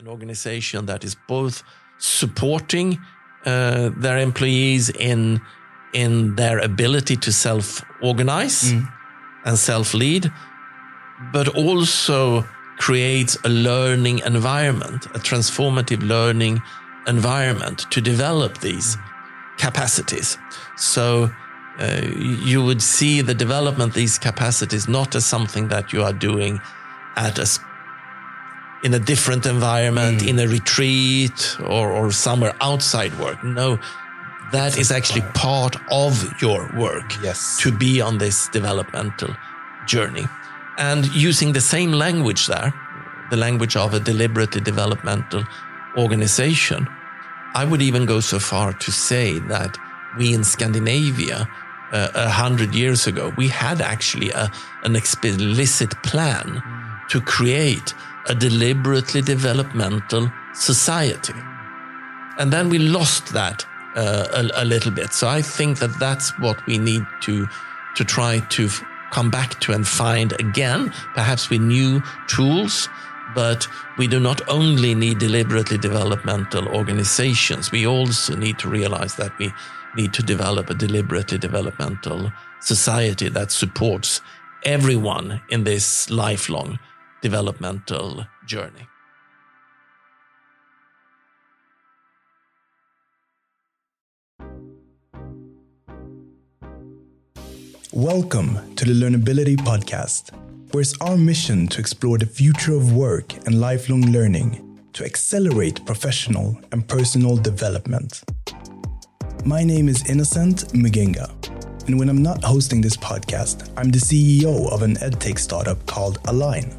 [0.00, 1.62] an organization that is both
[1.98, 2.98] supporting
[3.44, 5.40] uh, their employees in
[5.92, 8.88] in their ability to self organize mm.
[9.44, 10.32] and self lead,
[11.32, 12.42] but also
[12.78, 16.62] creates a learning environment, a transformative learning
[17.06, 19.02] environment to develop these mm.
[19.58, 20.38] capacities.
[20.76, 21.30] So
[21.78, 22.00] uh,
[22.44, 26.58] you would see the development these capacities not as something that you are doing
[27.16, 27.46] at a
[28.82, 30.28] in a different environment, mm.
[30.28, 33.42] in a retreat or, or somewhere outside work.
[33.44, 33.78] No,
[34.52, 37.14] that is actually part of your work.
[37.22, 37.58] Yes.
[37.60, 39.36] To be on this developmental
[39.86, 40.26] journey.
[40.78, 42.72] And using the same language there,
[43.30, 45.44] the language of a deliberately developmental
[45.96, 46.88] organization,
[47.54, 49.76] I would even go so far to say that
[50.16, 51.48] we in Scandinavia,
[51.92, 54.50] uh, a uh, hundred years ago, we had actually a,
[54.84, 57.08] an explicit plan mm.
[57.08, 57.94] to create
[58.26, 61.34] a deliberately developmental society.
[62.38, 65.12] And then we lost that uh, a, a, little bit.
[65.12, 67.46] So I think that that's what we need to
[67.96, 72.88] to try to f- come back to and find again, perhaps with new tools.
[73.34, 73.66] But
[73.98, 77.70] we do not only need deliberately developmental organizations.
[77.70, 79.52] We also need to realize that we
[79.96, 84.20] need to develop a deliberately developmental society that supports
[84.64, 86.78] everyone in this lifelong
[87.22, 88.86] developmental journey.
[97.92, 100.30] Welcome to the Learnability Podcast,
[100.72, 105.84] where it's our mission to explore the future of work and lifelong learning to accelerate
[105.84, 108.22] professional and personal development.
[109.44, 111.28] My name is Innocent Mugenga,
[111.86, 116.18] and when I'm not hosting this podcast, I'm the CEO of an edtech startup called
[116.26, 116.72] Aline.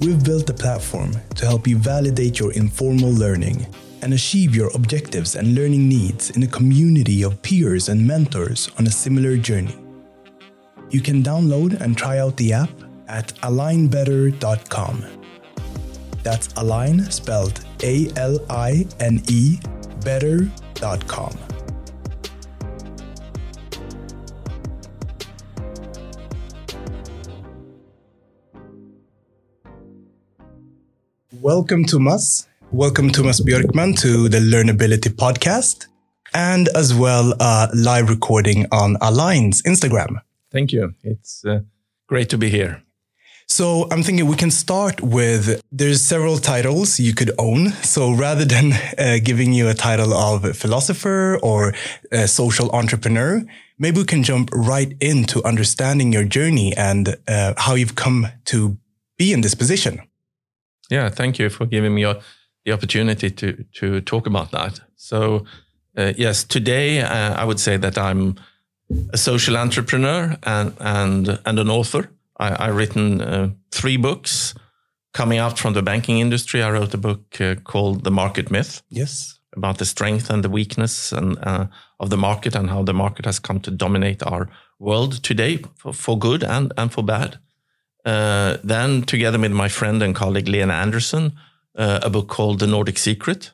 [0.00, 3.66] We've built a platform to help you validate your informal learning
[4.02, 8.86] and achieve your objectives and learning needs in a community of peers and mentors on
[8.86, 9.74] a similar journey.
[10.90, 12.70] You can download and try out the app
[13.08, 15.04] at alinebetter.com.
[16.22, 19.58] That's align spelled A L I N E
[20.04, 21.45] better.com.
[31.46, 32.48] Welcome, Thomas.
[32.72, 35.86] Welcome, Thomas Björkman, to the Learnability Podcast,
[36.34, 40.22] and as well a live recording on Aline's Instagram.
[40.50, 40.94] Thank you.
[41.04, 41.60] It's uh,
[42.08, 42.82] great to be here.
[43.46, 47.70] So I'm thinking we can start with there's several titles you could own.
[47.84, 51.74] So rather than uh, giving you a title of philosopher or
[52.26, 53.44] social entrepreneur,
[53.78, 58.76] maybe we can jump right into understanding your journey and uh, how you've come to
[59.16, 60.00] be in this position.
[60.90, 62.04] Yeah, thank you for giving me
[62.64, 64.80] the opportunity to to talk about that.
[64.96, 65.44] So,
[65.96, 68.34] uh, yes, today uh, I would say that I'm
[69.12, 72.10] a social entrepreneur and and and an author.
[72.38, 74.54] I, have written uh, three books
[75.12, 76.62] coming out from the banking industry.
[76.62, 78.82] I wrote a book uh, called The Market Myth.
[78.90, 81.66] Yes, about the strength and the weakness and uh,
[81.98, 84.48] of the market and how the market has come to dominate our
[84.78, 87.38] world today for, for good and and for bad.
[88.06, 91.32] Uh, then, together with my friend and colleague Lene Andersen,
[91.74, 93.50] uh, a book called The Nordic Secret.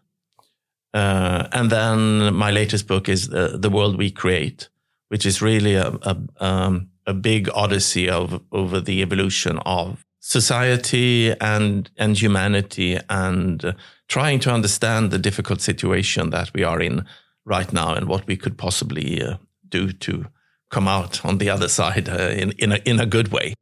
[0.92, 4.68] Uh, and then my latest book is The, the World We Create,
[5.08, 11.34] which is really a, a, um, a big odyssey of over the evolution of society
[11.40, 13.72] and and humanity and uh,
[14.06, 17.04] trying to understand the difficult situation that we are in
[17.44, 19.36] right now and what we could possibly uh,
[19.68, 20.26] do to
[20.70, 23.54] come out on the other side uh, in in a, in a good way.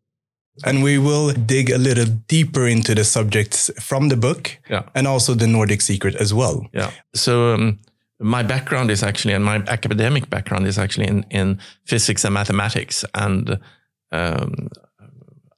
[0.64, 4.82] And we will dig a little deeper into the subjects from the book yeah.
[4.94, 6.66] and also the Nordic secret as well.
[6.72, 6.90] Yeah.
[7.14, 7.78] So um,
[8.18, 13.04] my background is actually, and my academic background is actually in, in physics and mathematics.
[13.14, 13.58] And
[14.12, 14.68] um,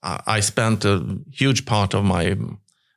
[0.03, 2.37] I spent a huge part of my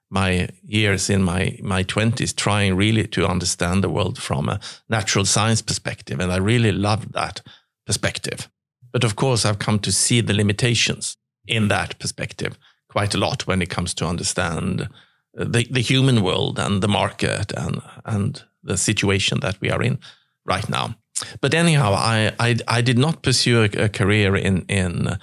[0.10, 5.26] my years in my my 20s trying really to understand the world from a natural
[5.26, 7.42] science perspective and I really loved that
[7.86, 8.50] perspective
[8.92, 12.58] but of course I've come to see the limitations in that perspective
[12.96, 14.88] quite a lot when it comes to understand
[15.34, 20.00] the, the human world and the market and and the situation that we are in
[20.46, 20.96] right now.
[21.42, 25.18] But anyhow, I I, I did not pursue a, career in in uh,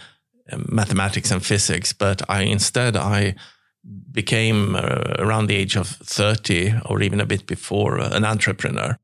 [0.69, 3.35] mathematics and physics, but I instead I
[4.13, 8.99] became uh, around the age of 30 or even a bit before uh, an entrepreneur.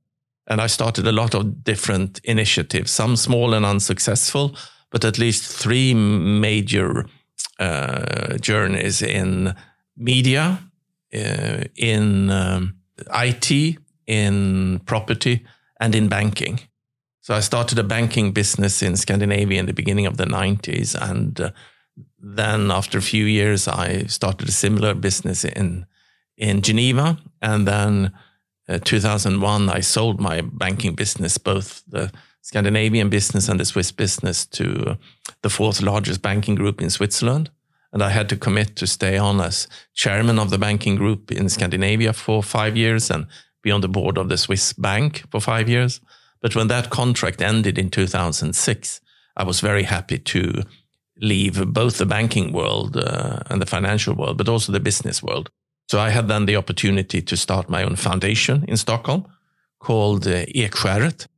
[0.46, 4.54] And I started a lot of different initiatives, some small and unsuccessful,
[4.90, 7.06] but at least three major
[7.58, 9.54] uh, journeys in
[9.96, 10.58] media,
[11.14, 12.76] uh, in um,
[13.14, 15.44] IT, in property,
[15.80, 16.60] and in banking.
[17.20, 20.94] So I started a banking business in Scandinavia in the beginning of the 90s.
[20.98, 21.50] And uh,
[22.18, 25.84] then after a few years, I started a similar business in,
[26.38, 27.18] in Geneva.
[27.42, 28.12] And then
[28.66, 32.10] uh, 2001, I sold my banking business, both the
[32.48, 34.96] Scandinavian business and the Swiss business, to
[35.42, 37.50] the fourth largest banking group in Switzerland.
[37.92, 41.50] And I had to commit to stay on as chairman of the banking group in
[41.50, 43.26] Scandinavia for five years and
[43.62, 46.00] be on the board of the Swiss bank for five years.
[46.40, 49.00] But when that contract ended in 2006,
[49.36, 50.62] I was very happy to
[51.20, 55.50] leave both the banking world uh, and the financial world, but also the business world.
[55.90, 59.26] So I had then the opportunity to start my own foundation in Stockholm
[59.80, 61.28] called uh, Ekskäret,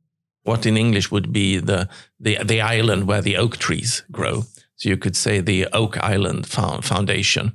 [0.43, 1.87] what in English would be the,
[2.19, 4.43] the, the island where the oak trees grow.
[4.75, 7.53] So you could say the Oak Island Foundation.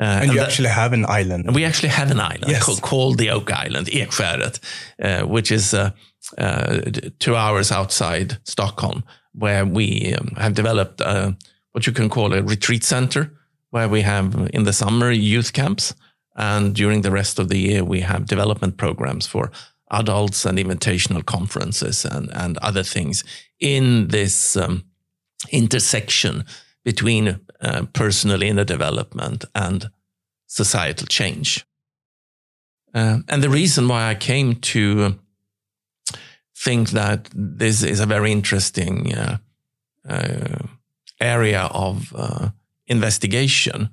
[0.00, 1.54] Uh, and, and, you that, actually have an island.
[1.54, 2.62] We actually have an island yes.
[2.62, 4.60] called, called, the Oak Island, Ekskäret,
[5.02, 5.90] uh, which is uh,
[6.38, 6.80] uh,
[7.18, 9.02] two hours outside Stockholm,
[9.32, 11.32] where we um, have developed uh,
[11.72, 13.32] what you can call a retreat center,
[13.70, 15.94] where we have in the summer youth camps.
[16.36, 19.50] And during the rest of the year, we have development programs for
[19.92, 23.24] adults and invitational conferences and, and other things
[23.60, 24.84] in this um,
[25.50, 26.44] intersection
[26.84, 29.90] between uh, personal inner development and
[30.46, 31.64] societal change.
[32.94, 35.18] Uh, and the reason why I came to
[36.56, 39.38] think that this is a very interesting uh,
[40.08, 40.66] uh
[41.20, 42.48] area of uh,
[42.86, 43.88] investigation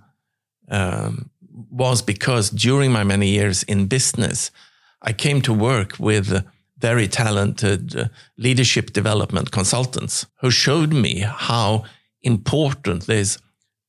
[0.70, 1.30] um,
[1.70, 4.52] was because during my many years in business,
[5.02, 6.46] I came to work with
[6.78, 8.06] very talented uh,
[8.38, 11.84] leadership development consultants who showed me how
[12.22, 13.38] important this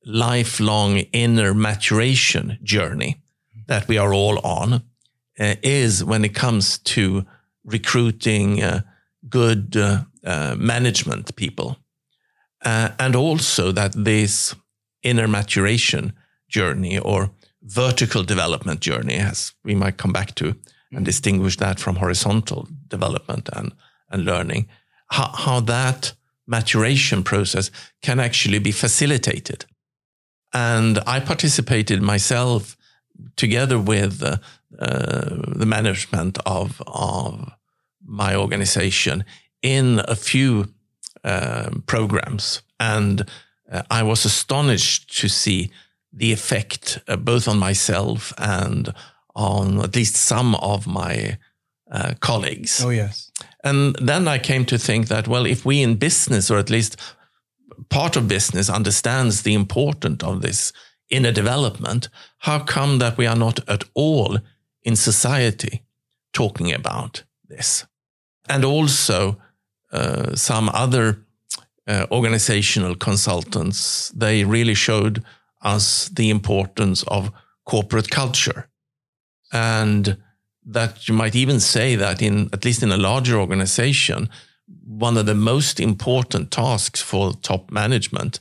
[0.04, 3.20] lifelong inner maturation journey
[3.66, 4.82] that we are all on
[5.38, 7.24] uh, is when it comes to
[7.64, 8.80] recruiting uh,
[9.28, 11.76] good uh, uh management people.
[12.64, 14.54] Uh, and also that this
[15.02, 16.12] inner maturation
[16.48, 17.30] journey or
[17.62, 20.54] vertical development journey, as we might come back to,
[20.92, 23.72] and distinguish that from horizontal development and,
[24.10, 24.68] and learning,
[25.10, 26.12] how, how that
[26.46, 27.70] maturation process
[28.02, 29.64] can actually be facilitated.
[30.52, 32.76] And I participated myself
[33.36, 34.38] together with uh,
[34.78, 37.50] uh, the management of, of
[38.04, 39.24] my organization
[39.62, 40.68] in a few
[41.22, 42.62] uh, programs.
[42.80, 43.22] And
[43.70, 45.70] uh, I was astonished to see
[46.12, 48.92] the effect uh, both on myself and
[49.40, 51.38] on at least some of my
[51.90, 52.84] uh, colleagues.
[52.84, 53.30] Oh, yes.
[53.64, 56.96] And then I came to think that, well, if we in business, or at least
[57.88, 60.72] part of business, understands the importance of this
[61.08, 62.08] inner development,
[62.38, 64.38] how come that we are not at all
[64.82, 65.82] in society
[66.32, 67.86] talking about this?
[68.48, 69.40] And also,
[69.92, 71.24] uh, some other
[71.86, 75.24] uh, organizational consultants, they really showed
[75.62, 77.32] us the importance of
[77.64, 78.69] corporate culture
[79.52, 80.16] and
[80.64, 84.28] that you might even say that in at least in a larger organization,
[84.84, 88.40] one of the most important tasks for top management,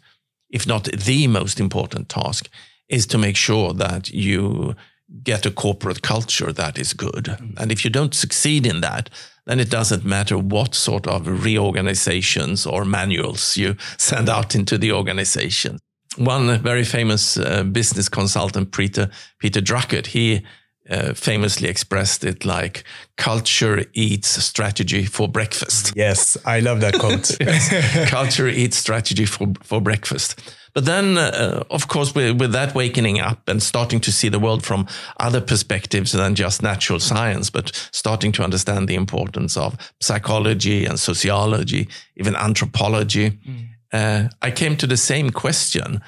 [0.50, 2.50] if not the most important task,
[2.88, 4.76] is to make sure that you
[5.24, 7.26] get a corporate culture that is good.
[7.26, 7.60] Mm.
[7.60, 9.10] And if you don't succeed in that,
[9.46, 14.92] then it doesn't matter what sort of reorganizations or manuals you send out into the
[14.92, 15.80] organization.
[16.18, 20.46] One very famous uh, business consultant, Peter, Peter Drucker, he
[20.90, 22.84] uh, famously expressed it like
[23.18, 25.94] culture eats strategy for breakfast.
[25.96, 27.38] Yes, I love that quote.
[28.10, 30.42] culture eats strategy for, for breakfast.
[30.74, 34.40] But then, uh, of course, with, with, that wakening up and starting to see the
[34.40, 34.88] world from
[35.20, 41.00] other perspectives than just natural science, but starting to understand the importance of psychology and
[41.00, 43.68] sociology, even anthropology, mm.
[43.92, 46.02] uh, I came to the same question.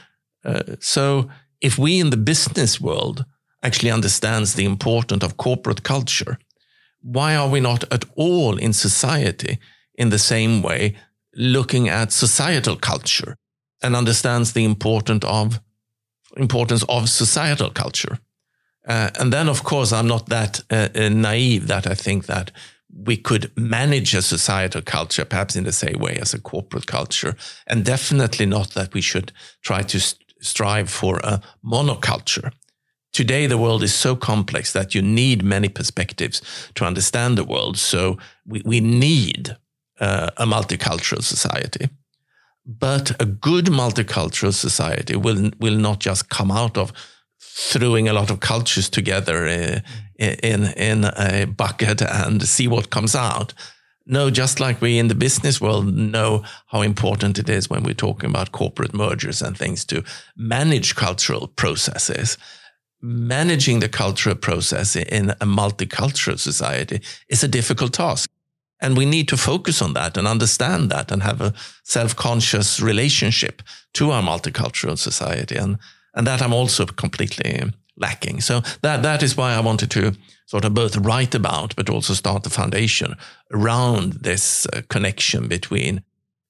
[0.45, 3.25] Uh, so, if we in the business world
[3.63, 6.37] actually understands the importance of corporate culture.
[7.01, 9.59] Why are we not at all in society
[9.95, 10.95] in the same way
[11.35, 13.35] looking at societal culture
[13.81, 15.59] and understands the importance of
[16.37, 18.19] importance of societal culture?
[18.87, 22.51] Uh, and then, of course, I'm not that uh, uh, naive that I think that
[22.93, 27.35] we could manage a societal culture perhaps in the same way as a corporate culture,
[27.67, 32.51] and definitely not that we should try to st- strive for a monoculture
[33.11, 36.41] Today, the world is so complex that you need many perspectives
[36.75, 37.77] to understand the world.
[37.77, 39.57] So we, we need
[39.99, 41.89] uh, a multicultural society.
[42.65, 46.93] But a good multicultural society will, will not just come out of
[47.39, 49.79] throwing a lot of cultures together uh,
[50.17, 53.53] in in a bucket and see what comes out.
[54.05, 57.93] No, just like we in the business world know how important it is when we're
[57.93, 60.03] talking about corporate mergers and things to
[60.35, 62.37] manage cultural processes.
[63.01, 68.29] Managing the cultural process in a multicultural society is a difficult task.
[68.79, 71.53] And we need to focus on that and understand that and have a
[71.83, 73.61] self-conscious relationship
[73.93, 75.55] to our multicultural society.
[75.55, 75.77] And,
[76.13, 78.41] and that I'm also completely lacking.
[78.41, 80.13] So that, that is why I wanted to
[80.45, 83.15] sort of both write about, but also start the foundation
[83.51, 86.03] around this uh, connection between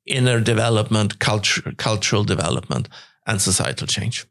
[0.05, 2.89] inner development, culture, cultural development,
[3.25, 4.25] and societal change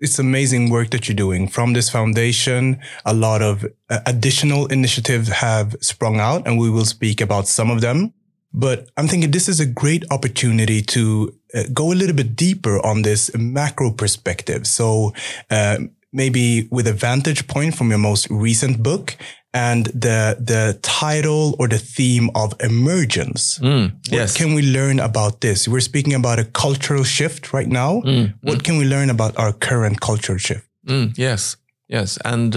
[0.00, 2.78] it's amazing work that you're doing from this foundation.
[3.04, 7.70] A lot of uh, additional initiatives have sprung out and we will speak about some
[7.70, 8.12] of them.
[8.52, 12.84] But I'm thinking this is a great opportunity to uh, go a little bit deeper
[12.84, 14.66] on this macro perspective.
[14.66, 15.12] So,
[15.50, 15.78] uh,
[16.12, 19.16] maybe with a vantage point from your most recent book
[19.56, 23.58] and the the title or the theme of emergence.
[23.58, 24.12] Mm, yes.
[24.12, 25.66] What can we learn about this?
[25.66, 28.02] We're speaking about a cultural shift right now.
[28.02, 28.64] Mm, what mm.
[28.64, 30.68] can we learn about our current cultural shift?
[30.86, 31.56] Mm, yes,
[31.88, 32.56] yes, and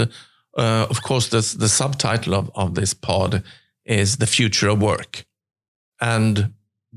[0.57, 3.43] uh, of course, the the subtitle of of this pod
[3.85, 5.25] is the future of work,
[6.01, 6.53] and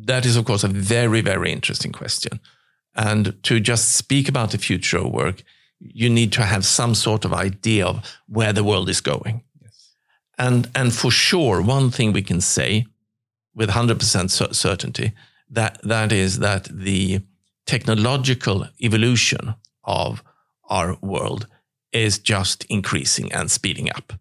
[0.06, 2.40] that is of course a very very interesting question.
[2.94, 5.44] And to just speak about the future of work,
[5.78, 9.42] you need to have some sort of idea of where the world is going
[10.42, 12.86] and, and for sure, one thing we can say
[13.54, 15.12] with 100% certainty,
[15.48, 17.20] that, that is that the
[17.66, 20.22] technological evolution of
[20.68, 21.46] our world
[21.92, 24.14] is just increasing and speeding up.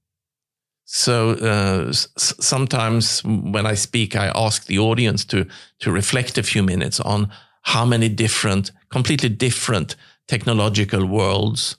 [0.86, 2.10] So uh, s-
[2.40, 5.46] sometimes when I speak, I ask the audience to
[5.80, 9.96] to reflect a few minutes on how many different, completely different
[10.28, 11.78] technological worlds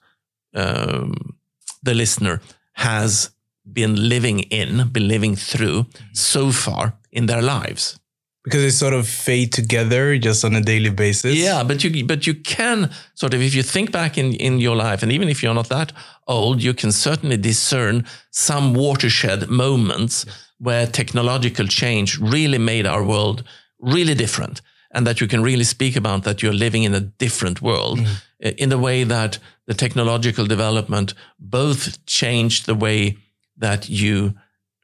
[0.54, 1.36] um,
[1.82, 2.40] the listener
[2.72, 3.31] has
[3.70, 7.98] been living in, been living through so far in their lives.
[8.44, 11.36] Because they sort of fade together just on a daily basis.
[11.36, 14.74] Yeah, but you but you can sort of if you think back in, in your
[14.74, 15.92] life, and even if you're not that
[16.26, 20.26] old, you can certainly discern some watershed moments
[20.58, 23.44] where technological change really made our world
[23.78, 24.60] really different.
[24.94, 28.58] And that you can really speak about that you're living in a different world mm.
[28.58, 33.16] in the way that the technological development both changed the way
[33.62, 34.34] that you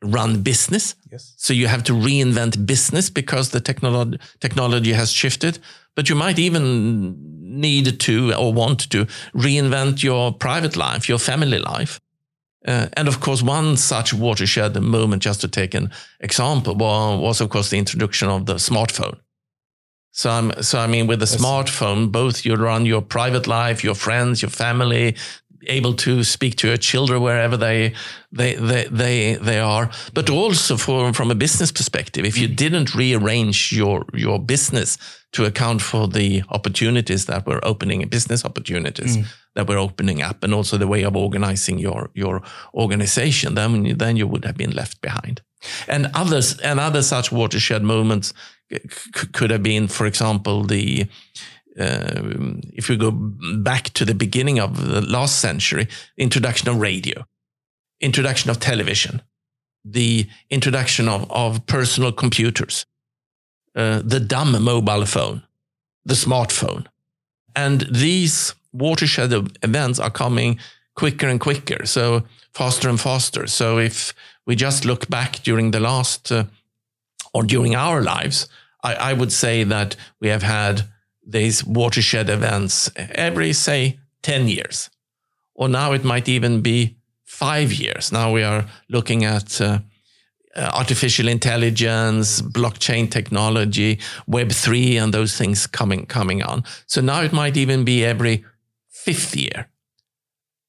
[0.02, 0.94] run business.
[1.11, 1.35] Yes.
[1.37, 5.58] So you have to reinvent business because the technology technology has shifted.
[5.94, 11.58] But you might even need to or want to reinvent your private life, your family
[11.58, 12.00] life.
[12.66, 17.40] Uh, and of course, one such watershed moment, just to take an example, was, was
[17.40, 19.18] of course the introduction of the smartphone.
[20.12, 21.37] So, I'm, so I mean, with the yes.
[21.37, 25.16] smartphone, both you run your private life, your friends, your family,
[25.67, 27.93] able to speak to your children wherever they
[28.33, 32.95] they they they, they are but also for, from a business perspective if you didn't
[32.95, 34.99] rearrange your your business
[35.33, 39.27] to account for the opportunities that were opening business opportunities mm.
[39.55, 42.43] that were opening up and also the way of organizing your your
[42.75, 45.43] organization then then you would have been left behind
[45.88, 48.33] and others and other such watershed moments
[49.33, 51.07] could have been for example the
[51.78, 57.25] if we go back to the beginning of the last century, introduction of radio,
[58.00, 59.23] introduction of television,
[59.85, 62.85] the introduction of, of personal computers,
[63.76, 65.42] uh, the dumb mobile phone,
[66.04, 66.87] the smartphone.
[67.54, 69.32] And these watershed
[69.62, 70.58] events are coming
[70.94, 73.47] quicker and quicker, so faster and faster.
[73.47, 74.12] So if
[74.47, 76.44] we just look back during the last uh,
[77.32, 78.49] or during our lives,
[78.82, 80.82] I, I would say that we have had
[81.28, 84.90] these watershed events every, say, 10 years.
[85.54, 88.11] Or now it might even be five years.
[88.11, 89.80] Now we are looking at uh,
[90.56, 96.64] uh artificial intelligence, blockchain technology, Web3, and those things coming, coming on.
[96.87, 98.44] So now it might even be every
[98.88, 99.68] fifth year.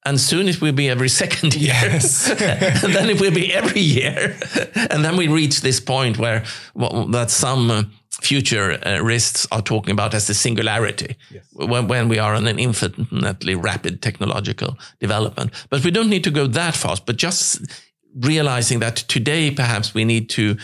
[0.05, 1.73] And soon it will be every second year.
[1.73, 2.29] Yes.
[2.83, 4.37] and then it will be every year.
[4.89, 7.83] and then we reach this point where well, that some uh,
[8.21, 11.45] futurists uh, are talking about as the singularity yes.
[11.53, 15.51] when, when we are on an infinitely rapid technological development.
[15.69, 17.61] But we don't need to go that fast, but just
[18.15, 20.57] realizing that today perhaps we need to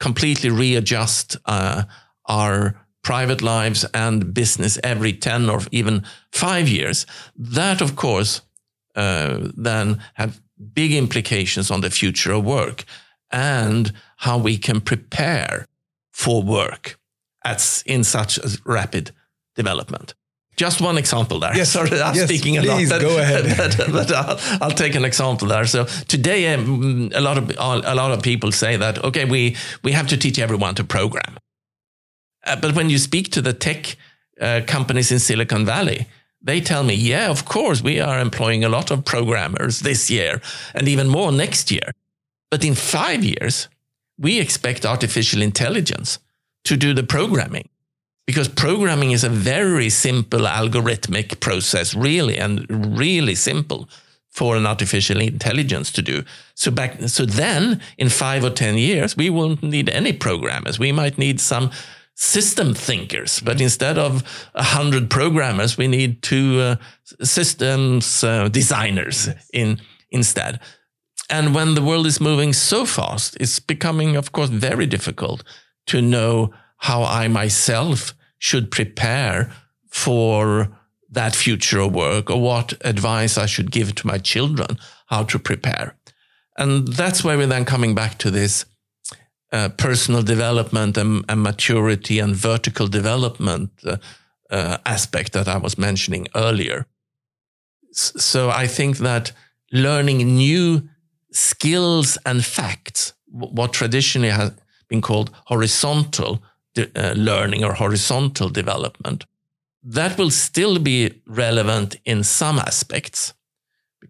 [0.00, 1.84] completely readjust uh,
[2.26, 7.06] our private lives and business every 10 or even five years.
[7.36, 8.42] That, of course,
[8.98, 10.40] uh, then have
[10.74, 12.84] big implications on the future of work
[13.30, 15.66] and how we can prepare
[16.12, 16.98] for work
[17.44, 19.12] at, in such a rapid
[19.54, 20.14] development.
[20.56, 21.56] just one example there.
[21.56, 23.00] Yes, Sorry, I'm yes, speaking a please, lot.
[23.00, 23.44] But, go ahead.
[23.56, 25.66] But, but I'll, I'll, take an example there.
[25.66, 29.92] So today, um, a lot of a lot of people say that okay, we we
[29.92, 31.38] have to teach everyone to program.
[32.44, 33.96] Uh, but when you speak to the tech
[34.40, 36.06] uh, companies in Silicon Valley,
[36.40, 40.40] they tell me, yeah, of course, we are employing a lot of programmers this year
[40.74, 41.92] and even more next year.
[42.50, 43.68] But in five years,
[44.18, 46.18] we expect artificial intelligence
[46.64, 47.68] to do the programming
[48.26, 53.88] because programming is a very simple algorithmic process, really, and really simple
[54.28, 56.22] for an artificial intelligence to do.
[56.54, 60.78] So back, so then in five or 10 years, we won't need any programmers.
[60.78, 61.70] We might need some
[62.20, 66.76] system thinkers, but instead of a hundred programmers, we need two uh,
[67.22, 70.58] systems uh, designers in instead.
[71.30, 75.44] And when the world is moving so fast, it's becoming, of course, very difficult
[75.86, 79.52] to know how I myself should prepare
[79.88, 80.76] for
[81.10, 85.38] that future of work or what advice I should give to my children how to
[85.38, 85.96] prepare.
[86.56, 88.64] And that's where we're then coming back to this
[89.52, 93.96] uh, personal development and, and, maturity and vertical development uh,
[94.50, 96.86] uh, aspect that I was mentioning earlier.
[97.92, 99.32] So I think that
[99.72, 100.88] learning new
[101.32, 104.52] skills and facts, what traditionally has
[104.88, 106.42] been called horizontal
[106.76, 109.24] uh, learning or horizontal development,
[109.82, 113.32] that will still be relevant in some aspects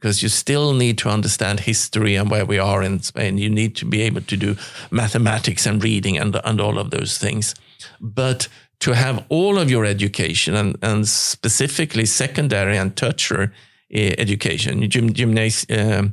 [0.00, 3.38] because you still need to understand history and where we are in Spain.
[3.38, 4.56] You need to be able to do
[4.90, 7.54] mathematics and reading and, and all of those things.
[8.00, 8.48] But
[8.80, 13.50] to have all of your education and, and specifically secondary and tertiary
[13.90, 16.08] eh, education, gym, gymnas, uh,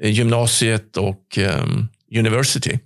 [0.00, 2.80] gymnasiet och um, university,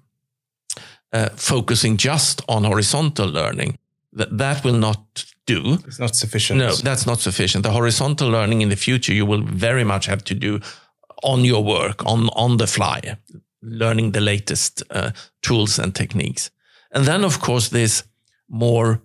[1.12, 3.78] uh, focusing just on horizontal learning,
[4.12, 5.78] that, that will not do.
[5.86, 6.58] It's not sufficient.
[6.58, 7.64] No, that's not sufficient.
[7.64, 10.60] The horizontal learning in the future, you will very much have to do
[11.22, 13.16] on your work, on, on the fly,
[13.60, 16.50] learning the latest uh, tools and techniques.
[16.90, 18.04] And then, of course, this
[18.48, 19.02] more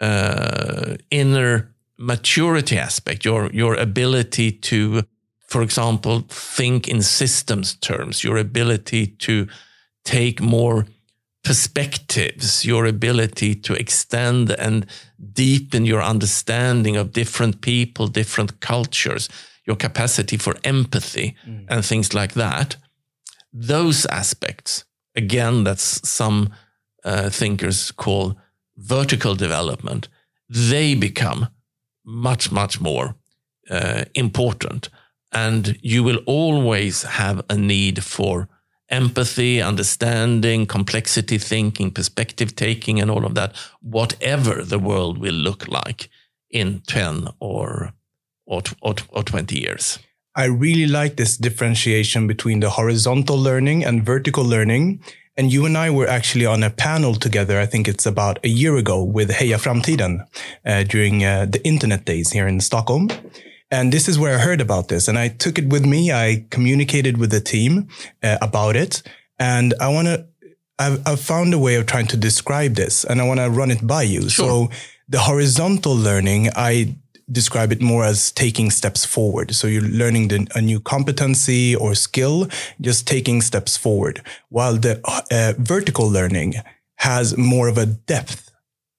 [0.00, 5.02] uh, inner maturity aspect, your, your ability to,
[5.46, 9.48] for example, think in systems terms, your ability to
[10.04, 10.86] take more
[11.48, 14.84] perspectives, your ability to extend and
[15.32, 19.30] deepen your understanding of different people, different cultures,
[19.64, 21.64] your capacity for empathy mm.
[21.70, 22.76] and things like that.
[23.50, 24.84] Those aspects,
[25.16, 26.52] again, that's some
[27.02, 28.36] uh, thinkers call
[28.76, 30.08] vertical development,
[30.50, 31.48] they become
[32.04, 33.14] much, much more
[33.70, 34.90] uh, important.
[35.32, 38.50] And you will always have a need for
[38.90, 45.68] empathy, understanding, complexity thinking, perspective taking, and all of that, whatever the world will look
[45.68, 46.08] like
[46.50, 47.92] in 10 or,
[48.46, 49.98] or, or, or 20 years.
[50.34, 55.02] I really like this differentiation between the horizontal learning and vertical learning.
[55.36, 58.48] And you and I were actually on a panel together, I think it's about a
[58.48, 60.26] year ago, with Heja Framtiden
[60.64, 63.08] uh, during uh, the internet days here in Stockholm.
[63.70, 66.10] And this is where I heard about this and I took it with me.
[66.10, 67.88] I communicated with the team
[68.22, 69.02] uh, about it.
[69.38, 70.26] And I want to,
[70.78, 73.70] I've, I've, found a way of trying to describe this and I want to run
[73.70, 74.28] it by you.
[74.28, 74.68] Sure.
[74.68, 74.70] So
[75.08, 76.96] the horizontal learning, I
[77.30, 79.54] describe it more as taking steps forward.
[79.54, 82.48] So you're learning the, a new competency or skill,
[82.80, 84.22] just taking steps forward.
[84.48, 85.00] While the
[85.30, 86.54] uh, vertical learning
[86.96, 88.47] has more of a depth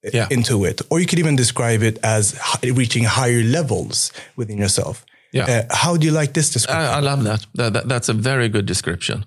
[0.04, 0.28] yeah.
[0.30, 0.82] into it.
[0.90, 5.06] Or you could even describe it as reaching higher levels within yourself.
[5.32, 5.66] Yeah.
[5.70, 6.86] Uh, how do you like this description?
[6.86, 7.46] I, I love that.
[7.56, 7.88] That, that.
[7.88, 9.26] That's a very good description.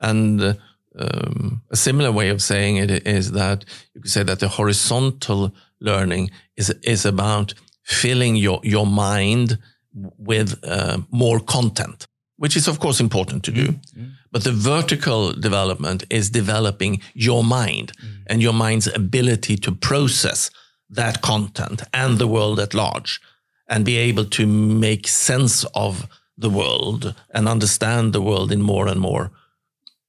[0.00, 0.54] And uh,
[0.98, 5.54] um, a similar way of saying it is that you could say that the horizontal
[5.80, 9.58] learning is, is about filling your, your mind
[9.92, 12.06] with uh, more content,
[12.42, 13.68] which is, of course, important to do.
[13.68, 14.06] Mm-hmm.
[14.32, 18.24] But the vertical development is developing your mind mm.
[18.26, 20.50] and your mind's ability to process
[20.90, 23.20] that content and the world at large
[23.68, 28.88] and be able to make sense of the world and understand the world in more
[28.88, 29.30] and more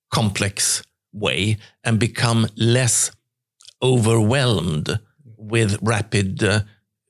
[0.10, 3.12] complex way and become less
[3.80, 5.00] overwhelmed
[5.38, 6.62] with rapid uh,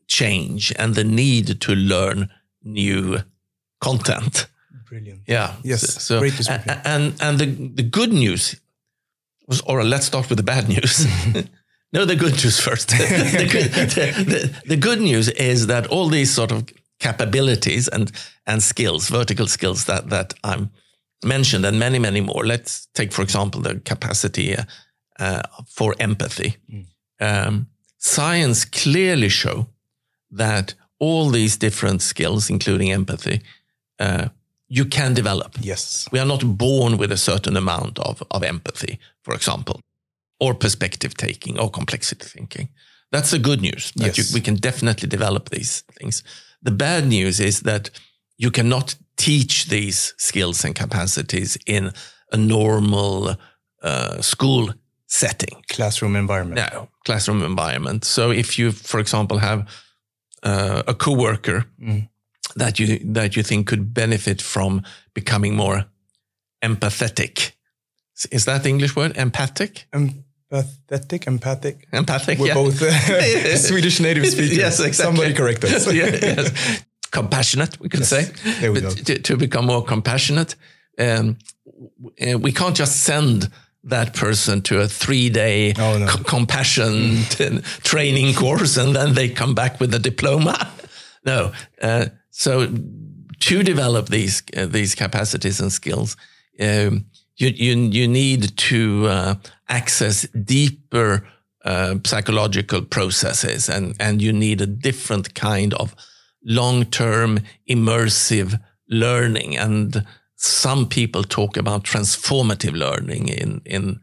[0.05, 2.29] change and the need to learn
[2.61, 3.19] new
[3.79, 4.47] content.
[4.93, 5.21] Brilliant.
[5.27, 5.55] Yeah.
[5.63, 6.03] Yes.
[6.03, 6.39] So, Great
[6.85, 8.55] and and the the good news
[9.47, 11.07] was, or let's start with the bad news.
[11.93, 12.89] no, the good news first.
[13.41, 16.65] the, good, the, the, the good news is that all these sort of
[16.99, 18.11] capabilities and
[18.45, 20.69] and skills, vertical skills that that I'm
[21.25, 22.45] mentioned, and many many more.
[22.45, 24.65] Let's take, for example, the capacity uh,
[25.19, 26.57] uh, for empathy.
[26.69, 26.85] Mm.
[27.19, 29.65] Um, science clearly show
[30.37, 33.41] that all these different skills, including empathy,
[33.99, 34.27] uh,
[34.77, 35.51] you can develop.
[35.61, 36.07] Yes.
[36.11, 39.75] We are not born with a certain amount of, of empathy, for example,
[40.39, 42.69] or perspective taking or complexity thinking.
[43.11, 43.91] That's the good news.
[43.95, 44.17] That Yes.
[44.17, 46.23] you, we can definitely develop these things.
[46.65, 47.89] The bad news is that
[48.37, 51.91] you cannot teach these skills and capacities in
[52.31, 53.35] a normal
[53.83, 54.73] uh, school
[55.07, 55.63] setting.
[55.75, 56.73] Classroom environment.
[56.73, 58.05] No, classroom environment.
[58.05, 59.59] So if you, for example, have
[60.43, 62.09] uh, a coworker Mm.
[62.55, 64.81] That you that you think could benefit from
[65.13, 65.85] becoming more
[66.61, 67.51] empathetic,
[68.31, 69.17] is that the English word?
[69.17, 71.87] Empathic, Empathetic, empathic.
[71.91, 72.39] empathic.
[72.39, 72.53] We're yeah.
[72.53, 74.57] both uh, Swedish native speakers.
[74.57, 74.93] Yes, exactly.
[75.15, 75.91] Somebody correct us.
[75.91, 76.83] Yeah, yes.
[77.11, 78.09] Compassionate, we could Yes.
[78.09, 78.23] say.
[78.59, 79.03] There we But go.
[79.03, 80.55] To, to become more compassionate,
[80.99, 81.37] um,
[82.27, 83.49] uh, we can't just send
[83.83, 86.07] that person to a three-day Oh, no.
[86.07, 90.71] co- compassion t- training course and then they come back with a diploma.
[91.25, 91.51] No.
[91.81, 92.67] Uh, so
[93.39, 96.17] to develop these uh, these capacities and skills,
[96.59, 97.05] um,
[97.37, 99.35] you you you need to uh,
[99.69, 101.27] access deeper
[101.63, 105.95] uh, psychological processes, and and you need a different kind of
[106.43, 109.55] long term immersive learning.
[109.55, 110.03] And
[110.35, 113.99] some people talk about transformative learning in in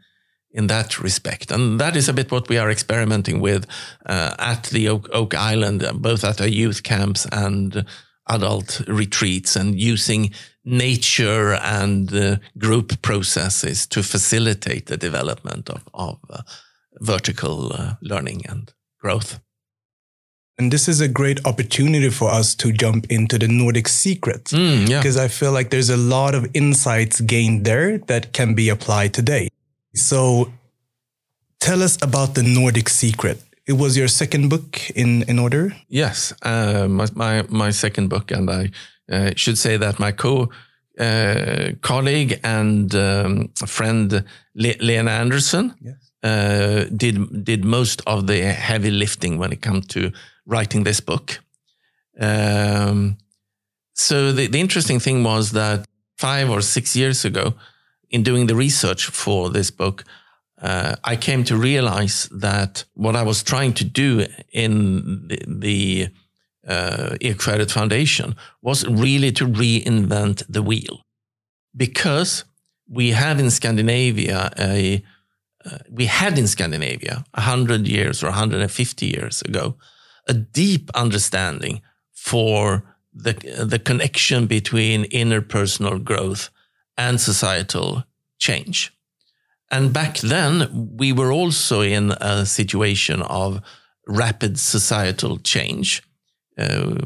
[0.52, 1.50] in that respect.
[1.50, 3.66] And that is a bit what we are experimenting with
[4.06, 7.84] uh, at the Oak, Oak Island, both at our youth camps and
[8.28, 10.32] adult retreats, and using
[10.64, 16.42] nature and uh, group processes to facilitate the development of, of uh,
[17.00, 19.40] vertical uh, learning and growth.
[20.58, 24.44] And this is a great opportunity for us to jump into the Nordic secret.
[24.44, 25.00] Mm, yeah.
[25.00, 29.14] Because I feel like there's a lot of insights gained there that can be applied
[29.14, 29.48] today.
[29.94, 30.52] So
[31.60, 33.42] tell us about the Nordic secret.
[33.66, 35.72] It was your second book in, in order?
[35.88, 38.70] Yes, uh, my, my my second book, and I
[39.12, 40.48] uh, should say that my co
[40.98, 45.94] uh, colleague and um, friend Le- Lene Andersen Yes.
[46.22, 50.10] uh, did did most of the heavy lifting when it comes to
[50.46, 51.40] writing this book.
[52.20, 53.16] Um,
[53.94, 55.86] so the, the interesting thing was that
[56.18, 57.54] five or six years ago,
[58.10, 60.04] in doing the research for this book,
[60.60, 66.08] uh, I came to realize that what I was trying to do in the, the
[66.68, 71.04] uh, Foundation was really to reinvent the wheel,
[71.74, 72.44] because
[72.88, 75.02] we have in Scandinavia a
[75.64, 79.76] uh, we had in Scandinavia 100 years or 150 years ago
[80.26, 83.32] a deep understanding for the,
[83.64, 86.50] the connection between interpersonal growth
[86.96, 88.04] and societal
[88.38, 88.92] change.
[89.70, 93.60] And back then, we were also in a situation of
[94.06, 96.02] rapid societal change.
[96.58, 96.96] Uh,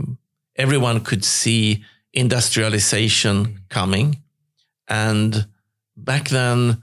[0.56, 4.22] everyone could see industrialization coming.
[4.88, 5.46] And
[5.96, 6.82] back then,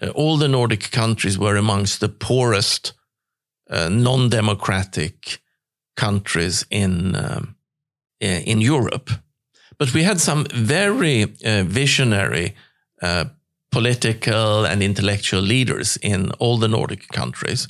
[0.00, 2.92] uh, all the Nordic countries were amongst the poorest,
[3.70, 5.40] uh, non democratic
[5.96, 7.56] countries in, um,
[8.20, 9.10] in Europe.
[9.78, 12.54] But we had some very uh, visionary
[13.00, 13.24] uh,
[13.72, 17.66] political and intellectual leaders in all the Nordic countries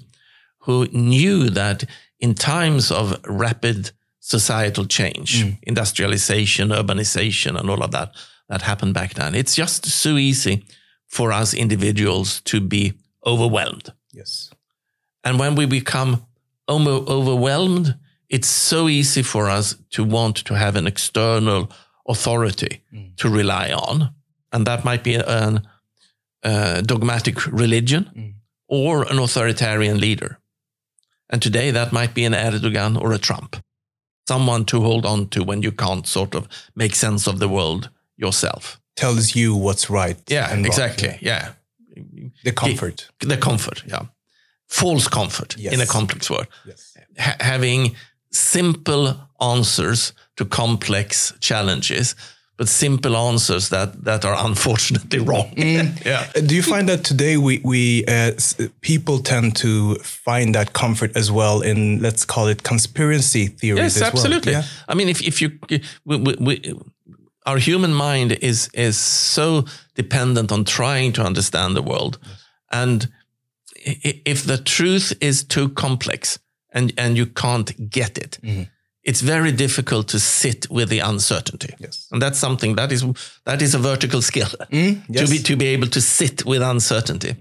[0.59, 1.85] who knew that
[2.21, 5.59] in times of rapid societal change, mm.
[5.63, 8.15] industrialization, urbanization, and all of that
[8.49, 10.65] that happened back then, it's just so easy
[11.07, 12.93] for us individuals to be
[13.25, 13.93] overwhelmed.
[14.13, 14.51] Yes.
[15.25, 16.27] And when we become
[16.69, 17.97] overwhelmed,
[18.29, 21.71] it's so easy for us to want to have an external
[22.09, 23.17] authority mm.
[23.17, 24.15] to rely on.
[24.53, 25.63] And that might be an
[26.45, 28.35] uh, dogmatic religion
[28.69, 30.39] or an authoritarian leader.
[31.31, 33.57] And today that might be an Erdogan or a Trump,
[34.29, 37.91] someone to hold on to when you can't sort of make sense of the world
[38.17, 38.79] yourself.
[38.97, 40.19] Tells you what's right.
[40.31, 40.67] Yeah, and wrong.
[40.67, 41.19] exactly.
[41.23, 41.53] Yeah.
[42.45, 43.09] The comfort.
[43.21, 43.83] The comfort.
[43.87, 44.07] Yeah.
[44.69, 45.73] False comfort Yes.
[45.75, 46.47] in a complex world.
[46.67, 46.97] Yes.
[47.19, 47.95] ha- having
[48.31, 52.15] simple answers to complex challenges,
[52.57, 55.53] but simple answers that that are unfortunately wrong.
[55.57, 56.27] yeah.
[56.37, 58.33] Uh, Do you find that today we we uh,
[58.81, 63.97] people tend to find that comfort as well in let's call it conspiracy theories Yes,
[63.97, 64.11] as well?
[64.13, 64.53] absolutely.
[64.53, 64.65] Yeah.
[64.89, 65.51] I mean, if if you
[66.07, 66.75] we, we, we,
[67.47, 69.65] our human mind is is so
[69.97, 72.19] dependent on trying to understand the world,
[72.71, 73.09] and
[73.87, 76.39] i- i- if the truth is too complex
[76.75, 78.39] and and you can't get it,
[79.05, 81.75] it's very difficult to sit with the uncertainty.
[81.79, 82.07] Yes.
[82.13, 83.03] and that's something that is
[83.45, 85.31] that is a vertical skill mm, to yes.
[85.31, 87.35] be to be able to sit with uncertainty.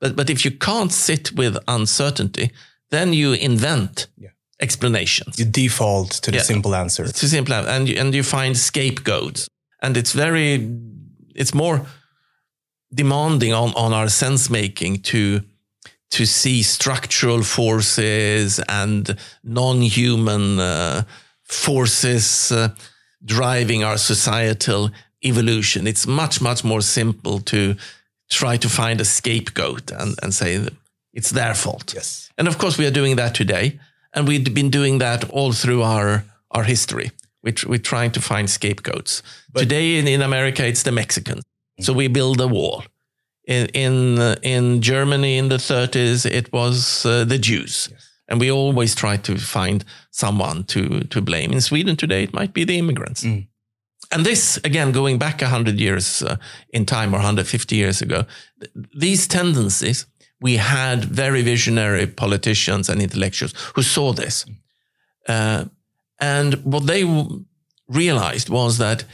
[0.00, 2.50] But but if you can't sit with uncertainty,
[2.90, 4.30] then you invent Yeah.
[4.60, 5.38] explanations.
[5.38, 6.44] You default to the yeah.
[6.46, 7.06] simple answer.
[7.06, 9.48] To simple and you, and you find scapegoats,
[9.82, 10.68] and it's very,
[11.34, 11.86] it's more
[12.94, 15.40] demanding on on our sense making to
[16.12, 21.02] to see structural forces and non-human uh,
[21.42, 22.68] forces uh,
[23.24, 24.90] driving our societal
[25.22, 25.86] evolution.
[25.86, 27.74] It's much much more simple to
[28.30, 30.66] try to find a scapegoat and, and say
[31.12, 31.92] it's their fault.
[31.94, 32.30] Yes.
[32.38, 33.78] And of course, we are doing that today.
[34.14, 37.10] And we've been doing that all through our, our history.
[37.42, 39.22] We're, we're trying to find scapegoats.
[39.52, 41.42] But today in, in America, it's the Mexicans.
[41.80, 42.84] So we build a wall.
[43.46, 47.88] In in, in Germany in the 30s, it was uh, the Jews.
[47.90, 48.08] Yes.
[48.28, 51.52] And we always try to find someone to, to blame.
[51.52, 53.24] In Sweden today, it might be the immigrants.
[53.24, 53.46] Mm.
[54.10, 56.36] And this, again, going back 100 years uh,
[56.70, 58.24] in time or 150 years ago,
[58.60, 60.06] th- these tendencies,
[60.40, 64.44] we had very visionary politicians and intellectuals who saw this.
[65.28, 65.66] Uh,
[66.20, 67.44] and what they w-
[67.88, 69.04] realized was that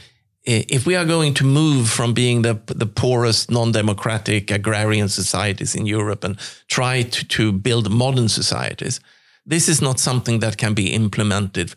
[0.43, 5.85] if we are going to move from being the, the poorest, non-democratic agrarian societies in
[5.85, 8.99] Europe and try to, to build modern societies,
[9.45, 11.75] this is not something that can be implemented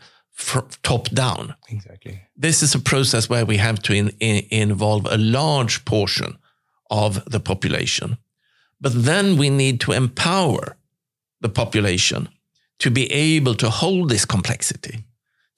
[0.83, 1.55] top down.
[1.69, 2.23] Exactly.
[2.37, 6.39] This is a process where we have to in, in, involve a large portion
[6.91, 8.19] of the population.
[8.81, 10.77] But then we need to empower
[11.41, 12.29] the population
[12.79, 15.05] to be able to hold this complexity,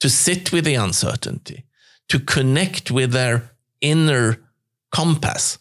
[0.01, 1.65] to sit with the uncertainty,
[2.09, 4.39] to connect with their inner
[4.91, 5.59] compass,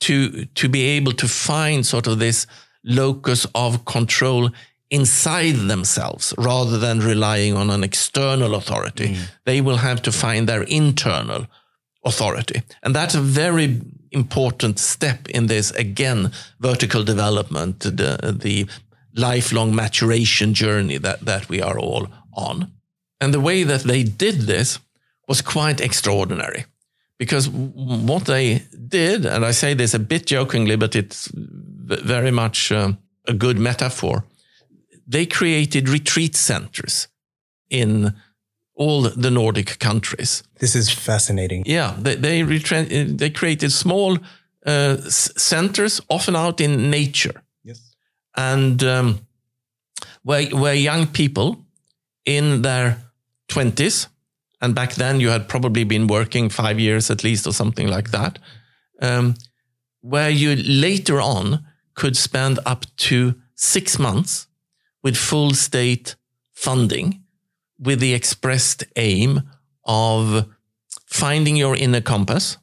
[0.00, 2.46] to, to be able to find sort of this
[2.84, 4.50] locus of control
[4.90, 9.08] inside themselves rather than relying on an external authority.
[9.08, 9.30] Mm.
[9.44, 11.46] They will have to find their internal
[12.04, 12.62] authority.
[12.82, 13.80] And that's a very
[14.12, 18.66] important step in this, again, vertical development, the, the
[19.14, 22.72] lifelong maturation journey that, that we are all on.
[23.20, 24.78] And the way that they did this
[25.26, 26.64] was quite extraordinary
[27.18, 32.72] because what they did, and I say this a bit jokingly, but it's very much
[32.72, 32.92] uh,
[33.28, 34.24] a good metaphor
[35.06, 37.08] they created retreat centers
[37.70, 38.14] in
[38.74, 40.42] all the Nordic countries.
[40.58, 41.62] This is fascinating.
[41.66, 44.18] Yeah, they they, they created small
[44.66, 44.96] uh,
[45.36, 47.42] centers, often out in nature.
[47.64, 47.96] Yes,
[48.34, 49.20] and um,
[50.22, 51.64] where where young people
[52.24, 52.96] in their
[53.46, 54.08] twenties,
[54.66, 58.10] and back then you had probably been working five years at least or something like
[58.10, 58.40] that,
[59.00, 59.36] um,
[60.00, 64.48] where you later on could spend up to six months
[65.04, 66.16] with full state
[66.52, 67.22] funding
[67.78, 69.40] with the expressed aim
[69.84, 70.48] of
[71.06, 72.58] finding your inner compass,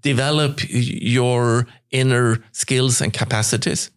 [0.00, 3.90] develop your inner skills and capacities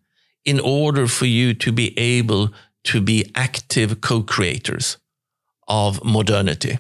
[0.44, 2.50] in order for you to be able
[2.84, 4.98] to be active co-creators
[5.68, 6.80] of modernity.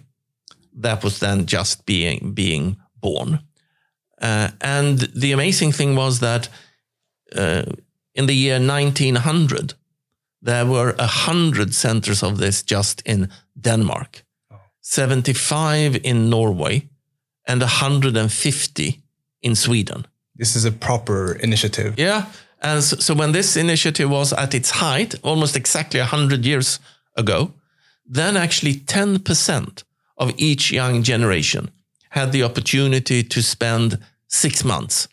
[0.73, 3.39] That was then just being, being born.
[4.21, 6.49] Uh, and the amazing thing was that
[7.35, 7.63] uh,
[8.15, 9.73] in the year 1900,
[10.41, 14.57] there were a hundred centers of this just in Denmark, oh.
[14.81, 16.89] 75 in Norway,
[17.47, 19.01] and 150
[19.41, 20.05] in Sweden.
[20.35, 21.93] This is a proper initiative.
[21.97, 22.25] Yeah.
[22.61, 26.79] And so, so when this initiative was at its height, almost exactly 100 years
[27.17, 27.53] ago,
[28.05, 29.83] then actually 10%
[30.17, 31.71] of each young generation
[32.09, 35.07] had the opportunity to spend six months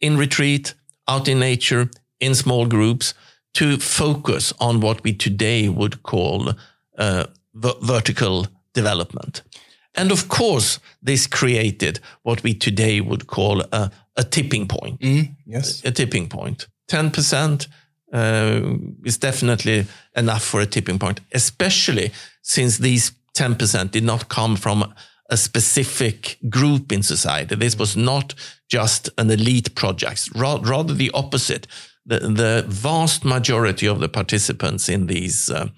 [0.00, 0.74] in retreat,
[1.06, 3.14] out in nature, in small groups,
[3.54, 6.52] to focus on what we today would call
[6.98, 9.42] uh, vertical development.
[9.94, 15.00] And of course, this created what we today would call a, a tipping point.
[15.00, 15.84] Mm, yes.
[15.84, 16.68] A, tipping point.
[16.88, 17.66] 10%
[18.12, 18.60] uh,
[19.04, 24.92] is definitely enough for a tipping point, especially since these 10% did not come from
[25.30, 27.54] a specific group in society.
[27.54, 28.34] This was not
[28.68, 31.66] just an elite project, rather the opposite
[32.06, 35.68] the, the vast majority of the participants in these uh,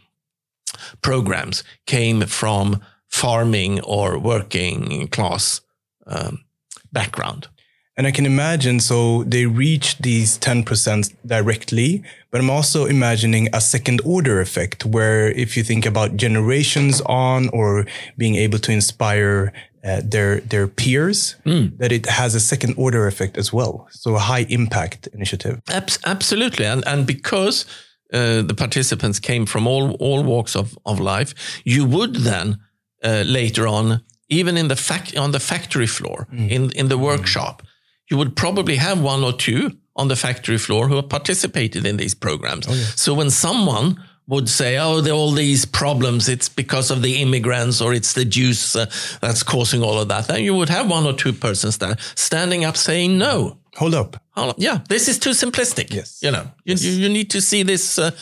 [1.03, 5.61] programs came from farming or working class
[6.07, 6.45] um,
[6.93, 7.49] background.
[7.97, 13.61] And I can imagine, so they reach these 10% directly, but I'm also imagining a
[13.61, 17.85] second order effect where if you think about generations on or
[18.17, 19.53] being able to inspire
[19.85, 21.77] uh, their their peers mm.
[21.79, 25.61] that it has a second order effect as well so a high impact initiative
[26.07, 27.67] absolutely and and because
[28.13, 32.59] uh, the participants came from all all walks of, of life you would then
[33.03, 36.49] uh, later on even in the fact on the factory floor mm.
[36.49, 37.67] in in the workshop mm.
[38.13, 41.97] You would probably have one or two on the factory floor who have participated in
[41.97, 42.85] these programs oh, yeah.
[42.95, 43.97] so when someone
[44.29, 48.25] would say, oh, the, all these problems, it's because of the immigrants or it's the
[48.25, 48.87] Jews uh,
[49.21, 50.29] that's causing all of that.
[50.29, 53.59] Then you would have one or two persons there standing up saying, no.
[53.77, 54.23] Hold up.
[54.31, 54.57] Hold up.
[54.59, 55.93] Yeah, this is too simplistic.
[55.93, 56.21] Yes.
[56.23, 56.85] You know, you, Yes.
[56.85, 58.13] you, you need to see this uh,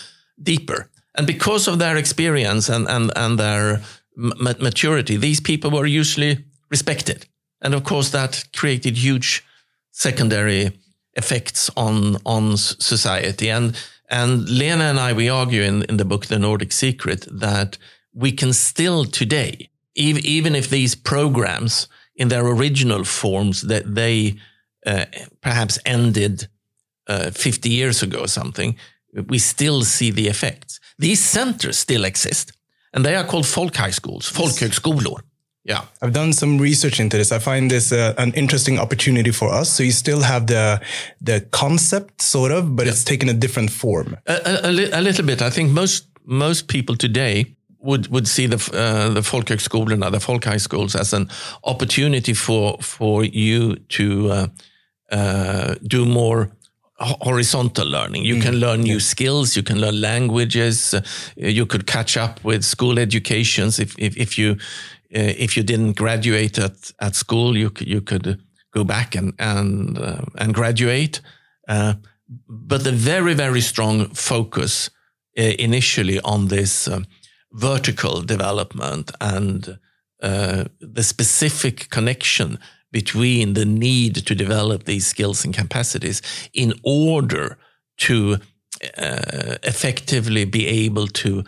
[0.42, 0.88] deeper.
[1.16, 3.82] And because of their experience and, and, and their
[4.16, 7.26] maturity, these people were usually respected.
[7.60, 9.44] And of course, that created huge
[9.90, 10.72] secondary
[11.14, 13.50] effects on on society.
[13.50, 13.76] And
[14.08, 17.78] and Lene and I we argue in, in the book The Nordic Secret that
[18.12, 24.36] we can still today, even, even if these programs in their original forms that they
[24.86, 25.04] uh,
[25.40, 26.48] perhaps ended
[27.06, 28.76] uh, 50 years ago or something,
[29.26, 30.80] we still see the effects.
[30.98, 32.52] These centers still exist,
[32.92, 35.22] and they are called folk high schools, folkhögskolor.
[35.64, 35.84] Yeah.
[36.00, 37.32] I've done some research into this.
[37.32, 39.70] I find this uh, an interesting opportunity for us.
[39.70, 40.80] So you still have the
[41.20, 44.16] the concept, sort of, but it's taken a different form.
[44.26, 45.42] A, a, a li- a little bit.
[45.42, 50.44] I think most most people today would would see the uh, the folkhögskolorna, the folk
[50.44, 51.28] high schools, as an
[51.62, 54.46] opportunity for for you to uh,
[55.12, 56.50] uh, do more
[57.00, 58.24] horizontal learning.
[58.24, 59.56] You can learn new skills.
[59.56, 60.94] You can learn languages.
[60.94, 61.00] Uh,
[61.36, 64.56] you could catch up with school educations if if, if you
[65.10, 68.40] if you didn't graduate at at school, you you could
[68.72, 71.20] go back and and uh, and graduate.
[71.68, 71.94] Uh,
[72.48, 74.90] but the very very strong focus
[75.38, 76.88] uh, initially on this
[77.52, 79.78] vertical development and
[80.22, 82.58] uh, the specific connection
[82.92, 87.58] between the need to develop these skills and capacities in order
[87.96, 88.38] to
[88.98, 91.44] uh, effectively be able to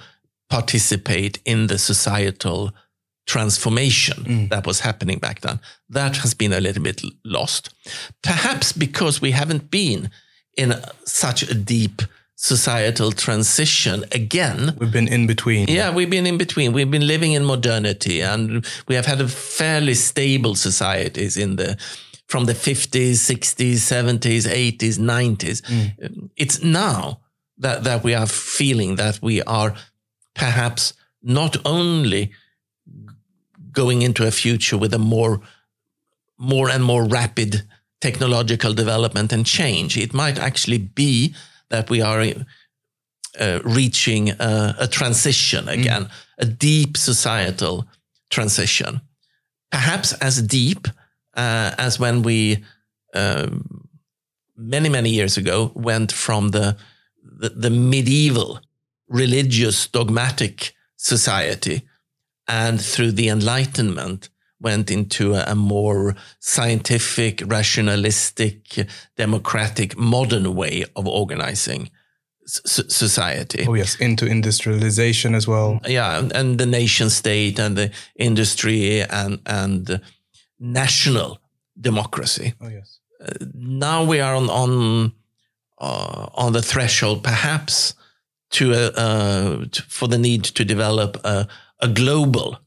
[0.49, 2.73] participate in the societal
[3.27, 4.49] transformation mm.
[4.51, 5.61] that was happening back then.
[5.89, 7.71] That has been a little bit lost.
[8.23, 10.11] Perhaps because we haven't been
[10.57, 12.03] in such a deep
[12.37, 14.75] societal transition again.
[14.79, 15.69] We've been in between.
[15.69, 16.73] Yeah, we've been in between.
[16.73, 21.79] We've been living in modernity and we have had a fairly stable societies in the
[22.27, 26.31] from the 50s, 60s, 70s, 80s, 90s.
[26.37, 27.21] It's now
[27.59, 29.75] that, that we are feeling that we are
[30.35, 32.33] perhaps not only
[33.73, 35.41] going into a future with a more
[36.39, 37.63] more and more rapid
[38.01, 39.97] technological development and change.
[39.97, 41.35] It might actually be
[41.69, 42.25] that we are
[43.39, 46.09] uh, reaching a, a transition again,
[46.39, 47.87] a deep societal
[48.29, 49.01] transition,
[49.71, 50.89] perhaps as deep
[51.35, 52.65] uh, as when we
[53.15, 53.89] um,
[54.57, 56.77] many many years ago went from the
[57.23, 58.61] the, the medieval
[59.09, 61.83] religious dogmatic society
[62.49, 64.29] and through the enlightenment
[64.61, 71.91] went into a, a more scientific rationalistic democratic modern way of organizing
[72.47, 75.81] society Oh yes, into industrialization as well.
[75.87, 80.01] yeah, and, and the nation state and the industry and and
[80.59, 81.39] national
[81.81, 82.55] democracy.
[82.61, 82.99] Oh yes.
[83.55, 85.13] Now we are on on
[85.79, 87.95] uh, on the threshold, perhaps,
[88.51, 91.47] to, uh, uh, to for the need to develop a,
[91.83, 92.59] a global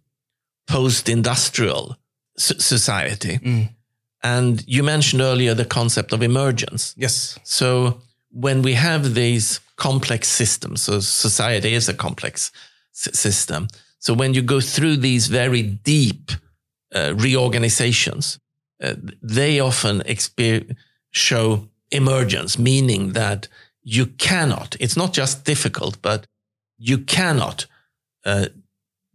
[0.68, 1.98] post-industrial
[2.38, 3.40] s- society.
[3.40, 3.70] Mm.
[4.24, 6.94] And you mentioned earlier the concept of emergence.
[6.98, 7.40] Yes.
[7.44, 8.02] So
[8.32, 12.52] when we have these complex systems, so society is a complex
[12.92, 13.68] system.
[14.00, 16.32] So when you go through these very deep
[16.96, 18.40] uh, reorganizations,
[18.84, 20.76] uh, they often exper-
[21.12, 23.48] show emergence, meaning that
[23.84, 26.28] you cannot, it's not just difficult, but
[26.78, 27.68] you cannot
[28.26, 28.48] uh,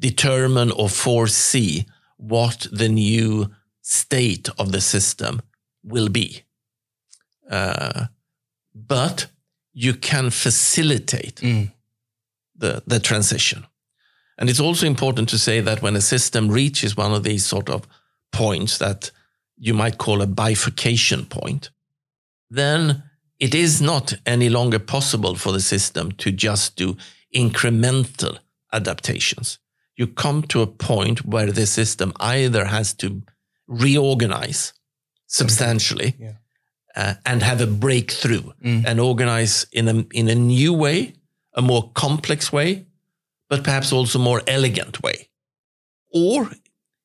[0.01, 1.87] determine or foresee
[2.17, 3.51] what the new
[3.83, 5.41] state of the system
[5.83, 6.43] will be.
[7.51, 8.07] Uh,
[8.75, 9.27] but
[9.73, 11.71] you can facilitate Mm.
[12.59, 13.65] the, the transition.
[14.39, 17.69] And it's also important to say that when a system reaches one of these sort
[17.69, 17.87] of
[18.33, 19.11] points that
[19.59, 21.71] you might call a bifurcation point,
[22.51, 23.03] then
[23.39, 26.97] it is not any longer possible for the system to just do
[27.35, 28.39] incremental
[28.73, 29.59] adaptations.
[30.01, 33.07] You come to a point where the system either has to
[33.85, 34.73] reorganize
[35.27, 36.33] substantially Yeah.
[36.97, 38.85] uh, and have a breakthrough Mm.
[38.87, 41.13] and organize in a, in a new way,
[41.53, 42.87] a more complex way,
[43.51, 45.29] but perhaps also more elegant way.
[46.15, 46.51] Or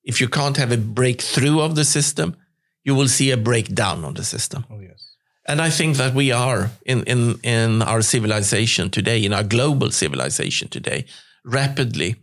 [0.04, 2.36] if you can't have a breakthrough of the system,
[2.86, 4.66] you will see a breakdown of the system.
[4.70, 5.02] Oh yes.
[5.48, 9.92] And I think that we are in, in, in our civilization today, in our global
[9.92, 11.06] civilization today,
[11.44, 12.16] rapidly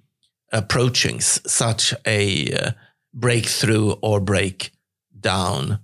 [0.53, 2.71] approaching such a uh,
[3.15, 5.79] breakthrough or breakdown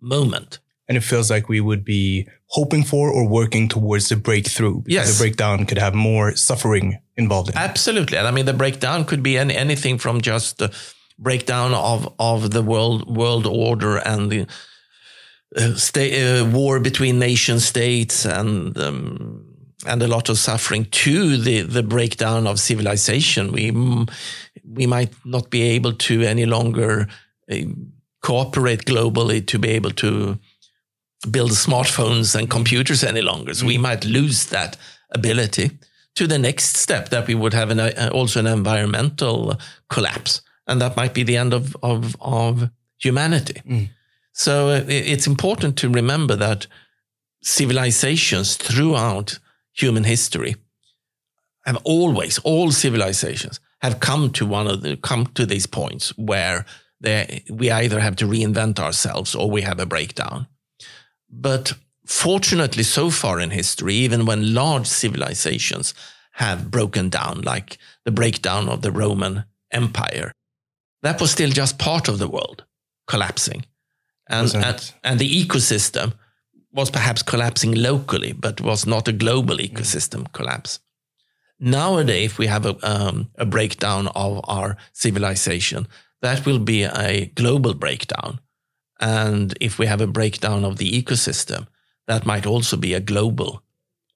[0.00, 0.58] moment.
[0.88, 4.82] and it feels like we would be hoping for or working towards the breakthrough.
[4.86, 5.16] Yes.
[5.16, 7.60] The breakdown could have more suffering involved in it.
[7.60, 8.18] Absolutely.
[8.18, 10.70] And I mean, the breakdown could be any, anything from just the
[11.18, 14.46] breakdown of, of the world, world order and the
[15.56, 19.53] uh, sta- uh, war between nation states and, um,
[19.86, 23.52] and a lot of suffering to the, the breakdown of civilization.
[23.52, 23.70] We,
[24.64, 27.08] we might not be able to any longer
[27.50, 27.56] uh,
[28.22, 30.38] cooperate globally to be able to
[31.30, 33.54] build smartphones and computers any longer.
[33.54, 34.76] So we might lose that
[35.10, 35.70] ability
[36.14, 39.58] to the next step that we would have an, uh, also an environmental
[39.88, 40.42] collapse.
[40.66, 43.60] And that might be the end of, of, of humanity.
[44.32, 46.66] So uh, it's important to remember that
[47.42, 49.38] civilizations throughout
[49.74, 50.56] human history
[51.64, 56.64] have always, all civilizations have come to one of the, come to these points where
[57.00, 60.46] they, we either have to reinvent ourselves or we have a breakdown.
[61.30, 61.74] But
[62.06, 65.94] fortunately, so far in history, even when large civilizations
[66.32, 70.32] have broken down, like the breakdown of the Roman Empire,
[71.02, 72.64] that was still just part of the world
[73.06, 73.64] collapsing.
[74.28, 76.14] And, and, and the ecosystem
[76.74, 80.80] was perhaps collapsing locally, but was not a global ecosystem collapse.
[81.60, 85.86] Nowadays, if we have a, um, a breakdown of our civilization,
[86.20, 88.40] that will be a global breakdown.
[89.00, 91.68] And if we have a breakdown of the ecosystem,
[92.06, 93.62] that might also be a global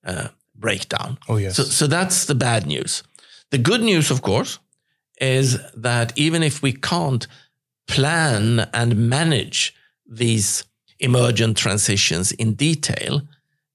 [0.05, 1.19] uh, breakdown.
[1.29, 1.57] Oh, yes.
[1.57, 3.03] So, so that's the bad news.
[3.51, 4.59] The good news, of course,
[5.21, 7.27] is that even if we can't
[7.87, 9.75] plan and manage
[10.07, 10.65] these
[11.01, 13.23] emergent transitions in detail,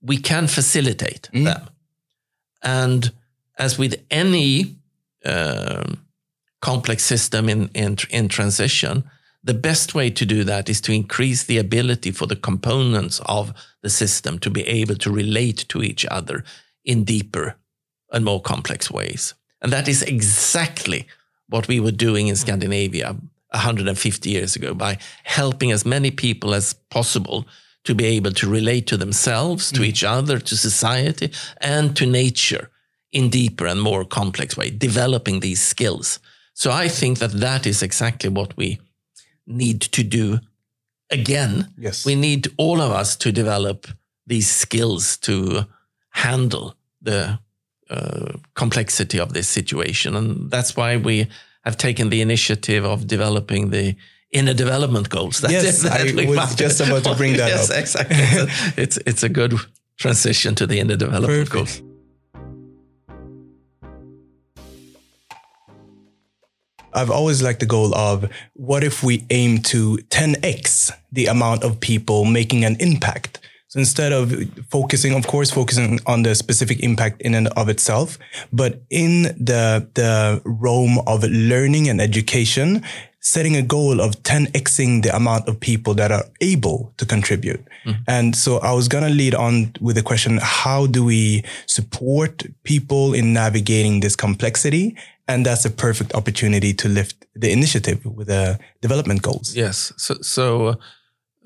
[0.01, 1.69] we can facilitate them.
[2.61, 3.11] And
[3.57, 4.75] as with any
[5.25, 6.05] um,
[6.61, 9.03] complex system in, in, in transition,
[9.43, 13.53] the best way to do that is to increase the ability for the components of
[13.81, 16.43] the system to be able to relate to each other
[16.85, 17.55] in deeper
[18.11, 19.33] and more complex ways.
[19.61, 21.07] And that is exactly
[21.49, 23.15] what we were doing in Scandinavia
[23.53, 27.45] 150 years ago by helping as many people as possible
[27.83, 32.69] to be able to relate to themselves, to each other, to society, and to nature
[33.11, 36.19] in deeper and more complex way, developing these skills.
[36.53, 38.79] So I think that that is exactly what we
[39.45, 40.39] need to do
[41.11, 41.67] again.
[41.77, 42.05] Yes.
[42.05, 43.87] We need all of us to develop
[44.25, 45.65] these skills to
[46.09, 47.39] handle the
[47.89, 50.15] uh, complexity of this situation.
[50.15, 51.27] And that's why we
[51.63, 53.95] have taken the initiative of developing the
[54.31, 55.39] inner development goals.
[55.39, 57.77] That's Yes, I exactly was just about to bring that yes, up.
[57.77, 58.17] exactly.
[58.19, 59.53] It's, it's, it's a good
[59.97, 61.81] transition to the inner development goals.
[66.95, 71.79] I've always liked the goal of what if we aim to 10x the amount of
[71.79, 73.39] people making an impact?
[73.73, 74.31] So instead of
[74.69, 78.19] focusing, of course, focusing on the specific impact in and of itself,
[78.51, 82.83] but in the, the realm of learning and education,
[83.19, 87.65] setting a goal of 10xing the amount of people that are able to contribute.
[88.07, 92.43] And so I was going to lead on with the question, how do we support
[92.63, 94.95] people in navigating this complexity?
[95.27, 99.55] And that's a perfect opportunity to lift the initiative with the development goals.
[99.55, 99.93] Yes.
[99.97, 100.75] So, so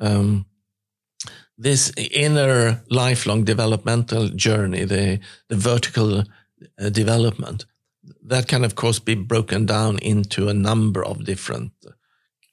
[0.01, 0.45] um,
[1.57, 7.65] this inner lifelong developmental journey, the, the vertical uh, development,
[8.21, 11.71] that can, of course, be broken down into a number of different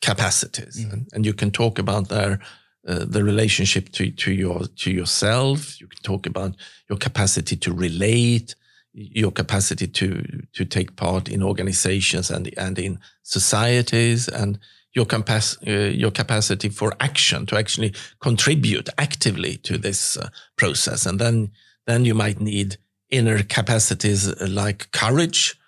[0.00, 0.84] capacities.
[0.84, 2.38] And, and you can talk about there
[2.86, 5.80] uh, the relationship to, to your to yourself.
[5.80, 6.54] You can talk about
[6.88, 8.54] your capacity to relate,
[8.92, 14.58] your capacity to to take part in organizations and and in societies, and
[14.94, 21.06] your capac- uh, your capacity for action to actually contribute actively to this uh, process.
[21.06, 21.50] And then
[21.86, 22.78] then you might need
[23.10, 25.58] inner capacities uh, like courage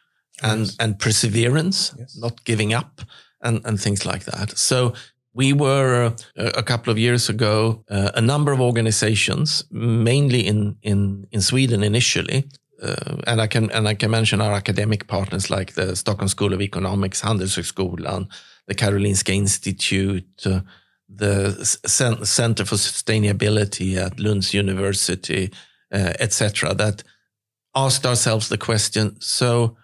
[0.43, 3.01] and and perseverance, not giving up,
[3.41, 4.59] and and things like that.
[4.59, 4.95] So
[5.35, 6.07] we were
[6.39, 11.41] uh, a couple of years ago uh, a number of organizations, mainly in in in
[11.41, 12.45] Sweden initially.
[12.83, 16.53] Uh, and I can and I can mention our academic partners like the Stockholm School
[16.53, 18.29] of Economics, Handelshögskolan,
[18.67, 20.61] the Karolinska Institute, uh,
[21.09, 25.53] the Cen- Center for Sustainability at Lunds University,
[25.93, 26.75] uh, etc.
[26.75, 27.03] That
[27.75, 29.77] asked ourselves the question: So,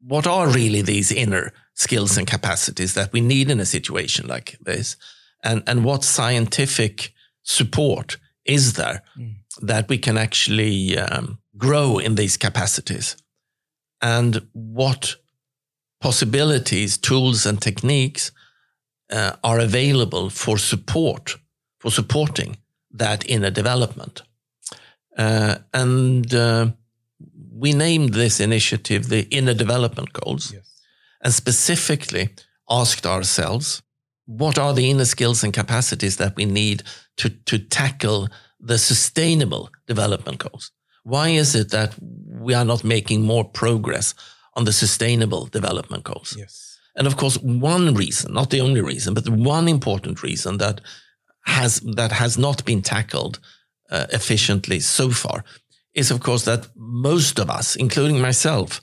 [0.00, 4.56] what are really these inner skills and capacities that we need in a situation like
[4.60, 4.96] this?
[5.42, 7.12] And, and what scientific
[7.42, 9.02] support is there
[9.60, 13.16] that we can actually um, grow in these capacities?
[14.00, 15.16] And what
[16.04, 18.30] possibilities, tools, and techniques
[19.10, 21.38] uh, are available for support,
[21.80, 22.58] for supporting
[22.90, 24.22] that inner development.
[25.16, 26.66] Uh, and uh,
[27.58, 30.82] we named this initiative the Inner Development Goals, yes.
[31.22, 32.28] and specifically
[32.68, 33.82] asked ourselves
[34.26, 36.82] what are the inner skills and capacities that we need
[37.16, 38.28] to, to tackle
[38.60, 40.70] the sustainable development goals?
[41.02, 44.14] Why is it that we are not making more progress
[44.56, 46.34] on the sustainable development goals?
[46.38, 46.78] Yes.
[46.96, 50.80] And of course, one reason, not the only reason, but one important reason that
[51.46, 53.40] has, that has not been tackled
[53.90, 55.44] uh, efficiently so far
[55.92, 58.80] is, of course, that most of us, including myself,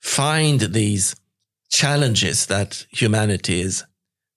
[0.00, 1.16] find these
[1.70, 3.84] challenges that humanity is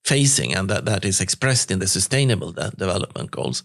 [0.04, 3.62] facing and that, that is expressed in the sustainable de- development goals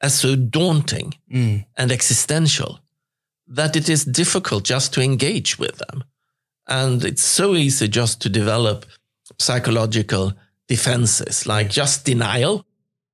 [0.00, 1.64] as so daunting mm.
[1.76, 2.80] and existential
[3.46, 6.04] that it is difficult just to engage with them.
[6.68, 8.86] And it's so easy just to develop
[9.38, 10.34] psychological
[10.68, 12.64] defenses like just denial.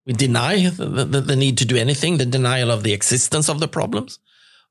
[0.06, 3.60] We deny the, the, the need to do anything, the denial of the existence of
[3.60, 4.18] the problems.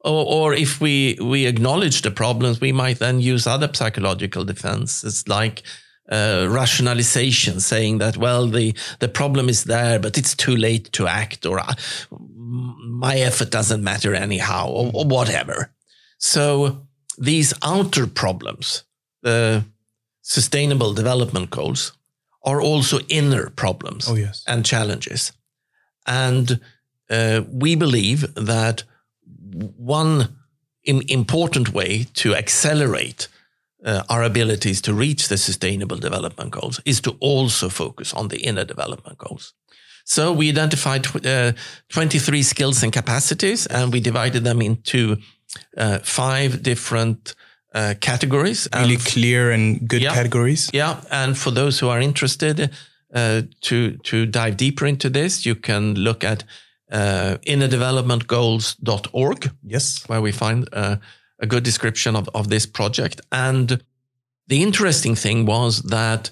[0.01, 5.27] Or, or if we, we acknowledge the problems, we might then use other psychological defenses
[5.27, 5.63] like
[6.09, 11.07] uh, rationalization, saying that, well, the, the problem is there, but it's too late to
[11.07, 11.73] act, or uh,
[12.09, 15.73] my effort doesn't matter anyhow, or, or whatever.
[16.19, 16.86] So
[17.17, 18.83] these outer problems,
[19.21, 19.65] the
[20.21, 21.93] sustainable development goals,
[22.43, 24.43] are also inner problems oh, yes.
[24.47, 25.33] and challenges.
[26.05, 26.59] And
[27.09, 28.83] uh, we believe that
[29.77, 30.37] one
[30.83, 33.27] important way to accelerate
[33.85, 38.37] uh, our abilities to reach the sustainable development goals is to also focus on the
[38.37, 39.53] inner development goals.
[40.05, 41.51] So we identified uh,
[41.89, 45.17] 23 skills and capacities and we divided them into
[45.77, 47.35] uh, five different
[47.73, 48.67] uh, categories.
[48.73, 50.69] Really and clear and good yeah, categories.
[50.73, 51.01] Yeah.
[51.11, 52.71] And for those who are interested
[53.13, 56.43] uh, to, to dive deeper into this, you can look at
[56.91, 59.51] uh, innerdevelopmentgoals.org.
[59.63, 60.03] Yes.
[60.07, 60.97] Where we find uh,
[61.39, 63.21] a good description of, of this project.
[63.31, 63.83] And
[64.47, 66.31] the interesting thing was that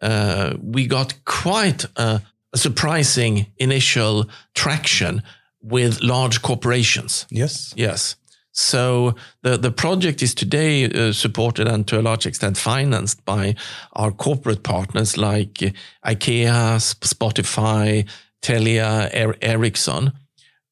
[0.00, 2.20] uh, we got quite a,
[2.52, 5.22] a, surprising initial traction
[5.62, 7.24] with large corporations.
[7.30, 7.72] Yes.
[7.76, 8.16] Yes.
[8.52, 13.54] So the, the project is today uh, supported and to a large extent financed by
[13.94, 15.74] our corporate partners like
[16.04, 18.06] IKEA, Spotify,
[18.42, 20.12] Telia, er- Ericsson,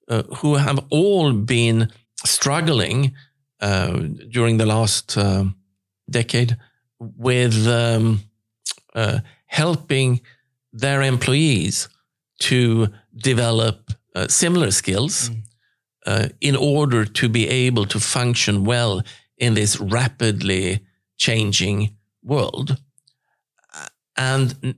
[0.09, 1.91] uh, who have all been
[2.25, 3.15] struggling
[3.61, 5.45] uh, during the last uh,
[6.11, 6.59] decade
[6.99, 8.21] with um,
[8.95, 10.21] uh, helping
[10.73, 11.89] their employees
[12.41, 15.43] to develop uh, similar skills mm.
[16.41, 19.03] In order to be able to function well
[19.37, 20.81] in this rapidly
[21.17, 22.79] changing world.
[24.17, 24.75] And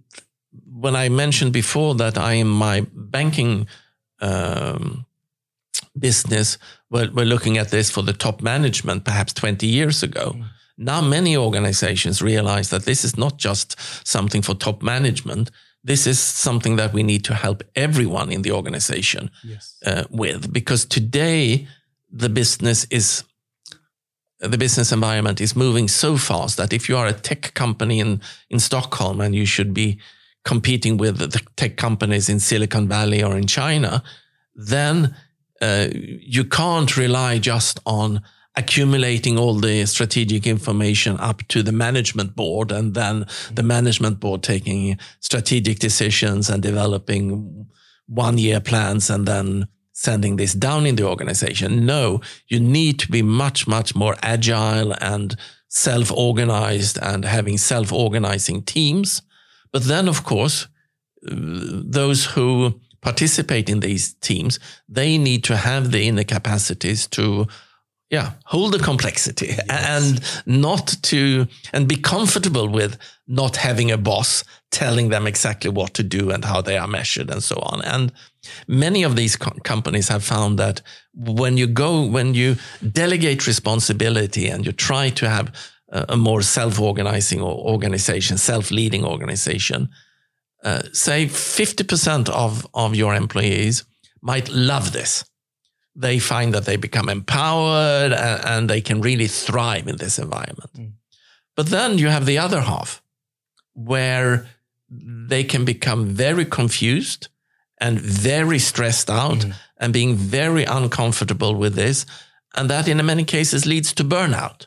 [0.70, 3.66] when I mentioned before that I am my banking
[4.20, 5.04] um,
[5.98, 6.58] business,
[6.90, 10.34] we're, we're, looking at this for the top management perhaps 20 years ago.
[10.36, 10.44] Mm.
[10.78, 15.50] Now, many organizations realize that this is not just something for top management.
[15.84, 19.76] This is something that we need to help everyone in the organization yes.
[19.84, 21.66] uh, with, because today
[22.10, 23.24] the business is
[24.38, 28.20] the business environment is moving so fast that if you are a tech company in
[28.50, 29.98] in Stockholm and you should be
[30.44, 34.02] competing with the tech companies in Silicon Valley or in China,
[34.54, 35.14] then
[35.60, 38.20] uh, you can't rely just on
[38.56, 44.42] accumulating all the strategic information up to the management board and then the management board
[44.42, 47.66] taking strategic decisions and developing
[48.06, 51.86] one year plans and then sending this down in the organization.
[51.86, 55.34] No, you need to be much, much more agile and
[55.68, 59.22] self organized and having self organizing teams
[59.72, 60.68] but then, of course,
[61.22, 67.46] those who participate in these teams, they need to have the inner capacities to,
[68.12, 69.66] yeah, hold the complexity yes.
[69.68, 75.94] and not to, and be comfortable with not having a boss telling them exactly what
[75.94, 77.80] to do and how they are measured and so on.
[77.82, 78.12] And
[78.68, 80.82] many of these co- companies have found that
[81.14, 82.56] when you go, when you
[82.92, 85.54] delegate responsibility and you try to have
[85.90, 89.88] a more self-organizing organization, self-leading organization,
[90.64, 93.84] uh, say 50% of, of your employees
[94.20, 95.24] might love this.
[95.94, 100.72] They find that they become empowered and, and they can really thrive in this environment.
[100.74, 100.92] Mm.
[101.54, 103.02] But then you have the other half
[103.74, 104.46] where
[104.88, 107.28] they can become very confused
[107.80, 109.54] and very stressed out mm.
[109.78, 112.06] and being very uncomfortable with this.
[112.54, 114.66] And that in many cases leads to burnout.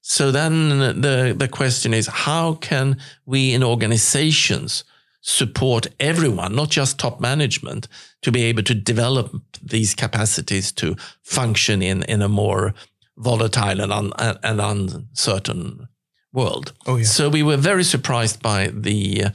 [0.00, 4.84] So then the, the question is, how can we in organizations
[5.22, 7.88] support everyone, not just top management,
[8.20, 9.30] to be able to develop
[9.62, 12.74] these capacities to function in, in a more
[13.16, 14.12] volatile and, un,
[14.42, 15.88] and uncertain
[16.32, 16.72] world.
[16.86, 17.04] Oh, yeah.
[17.04, 19.26] So we were very surprised by the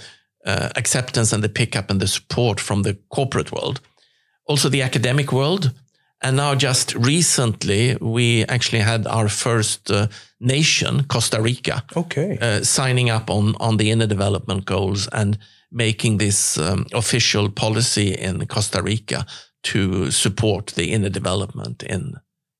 [0.45, 3.79] uh, acceptance and the pickup and the support from the corporate world,
[4.45, 5.71] also the academic world.
[6.21, 10.07] And now, just recently, we actually had our first uh,
[10.39, 12.37] nation, Costa Rica, Okay.
[12.41, 15.37] uh, signing up on on the inner development goals and
[15.71, 19.25] making this um, official policy in Costa Rica
[19.63, 22.13] to support the inner development in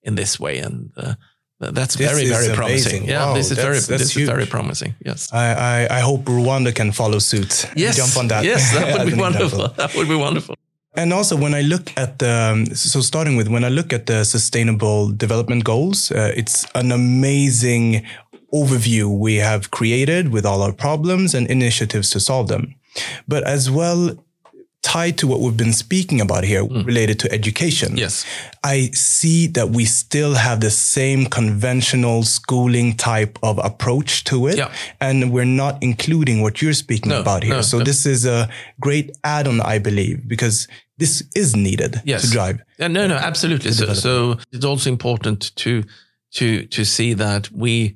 [0.03, 1.13] in this way, and uh,
[1.59, 2.91] that's This very very promising.
[2.91, 3.09] amazing.
[3.09, 4.93] Yeah, Wow, this is very this is very promising.
[5.05, 5.29] Yes.
[5.33, 5.45] I,
[5.89, 7.65] I, I hope Rwanda can follow suit.
[7.69, 8.43] and Yes, Jump on that.
[8.45, 9.59] Yes, that would be wonderful.
[9.65, 9.87] example.
[9.87, 10.55] That would be wonderful.
[10.95, 14.05] And also, when I look at the, um, so starting with, when I look at
[14.05, 18.03] the sustainable development goals, uh, it's an amazing
[18.53, 22.73] overview we have created with all our problems and initiatives to solve them.
[23.27, 24.17] But as well,
[24.87, 26.85] tied to what we've been speaking about here mm.
[26.85, 27.97] related to education.
[27.97, 28.25] Yes.
[28.63, 34.57] I see that we still have the same conventional schooling type of approach to it.
[34.57, 34.71] Yeah.
[35.01, 37.55] And we're not including what you're speaking No, about here.
[37.55, 37.83] no, so no.
[37.83, 40.67] this is a great add on, I believe, because
[40.97, 42.21] this is needed Yes.
[42.21, 42.61] to drive.
[42.79, 43.71] Yeah, no, no, absolutely.
[43.73, 45.83] So, so it's also important to
[46.33, 47.95] to to see that we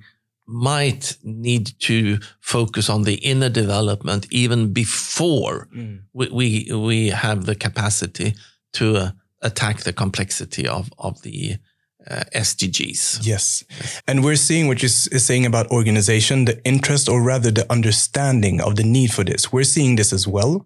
[0.51, 5.67] might need to focus on the inner development even before
[6.13, 8.35] we, we we have the capacity
[8.73, 11.57] to uh, attack the complexity of of the
[12.09, 13.25] uh, SDGs.
[13.25, 13.63] Yes.
[14.07, 18.75] And we're seeing what you're saying about organization, the interest or rather the understanding of
[18.75, 19.51] the need for this.
[19.51, 20.65] We're seeing this as well.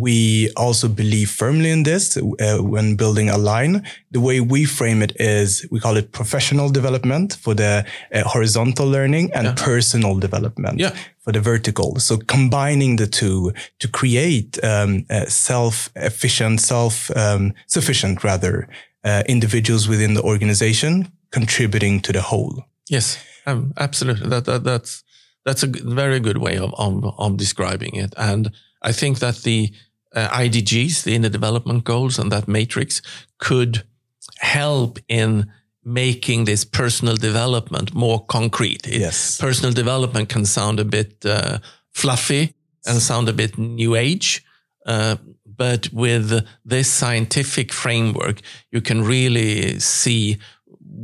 [0.00, 3.82] We also believe firmly in this uh, when building Aline.
[4.10, 8.86] The way we frame it is we call it professional development for the uh, horizontal
[8.90, 10.92] learning and personal development Yeah.
[11.24, 11.98] for the vertical.
[11.98, 18.68] So combining the two to create um, uh, self-efficient, self-sufficient rather
[19.04, 22.64] uh, individuals within the organization contributing to the whole.
[22.90, 24.28] Yes, um, absolutely.
[24.28, 25.02] That, that that's
[25.44, 28.50] that's a very good way of, of of describing it, and
[28.82, 29.70] I think that the
[30.16, 33.02] uh, IDGs, the inner development goals, and that matrix
[33.38, 33.82] could
[34.38, 35.50] help in
[35.84, 38.86] making this personal development more concrete.
[38.86, 39.38] It- Yes.
[39.40, 41.58] personal development can sound a bit uh,
[41.94, 42.54] fluffy
[42.86, 44.42] and sound a bit new age.
[44.86, 48.40] Uh, but with this scientific framework,
[48.72, 50.36] you can really see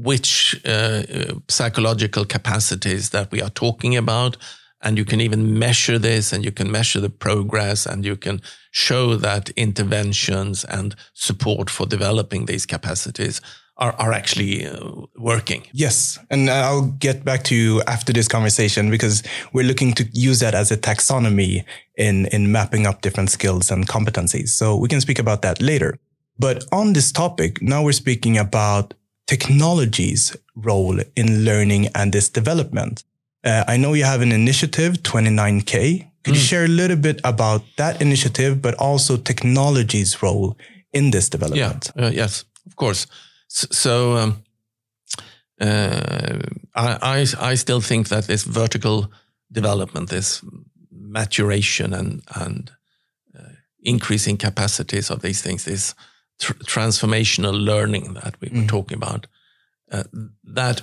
[0.05, 4.37] which uh, uh, psychological capacities that we are talking about.
[4.83, 8.41] And you can even measure this and you can measure the progress and you can
[8.73, 13.41] show that interventions and support for developing these capacities
[13.79, 15.67] are, are actually uh, working.
[15.73, 16.19] Yes.
[16.31, 19.23] And I'll get back to you after this conversation because
[19.53, 21.65] we're looking to use that as a taxonomy
[21.97, 24.49] in, in mapping up different skills and competencies.
[24.49, 25.99] So we can speak about that later.
[26.39, 28.95] But on this topic, now we're speaking about
[29.27, 33.05] technology's role in learning and this development.
[33.45, 36.09] Uh, I know you have an initiative, 29K.
[36.25, 40.57] Could you share a little bit about that initiative, but also technology's role
[40.93, 41.91] in this development?
[41.97, 43.07] Yeah, uh, yes, of course.
[43.49, 44.43] So, so um,
[45.61, 46.39] uh,
[46.75, 49.11] I, I I still think that this vertical
[49.51, 50.45] development, this
[50.91, 52.71] maturation and and
[53.37, 55.95] uh, increasing capacities of these things, this
[56.39, 59.27] tr- transformational learning that we were talking about,
[59.91, 60.05] uh,
[60.55, 60.83] that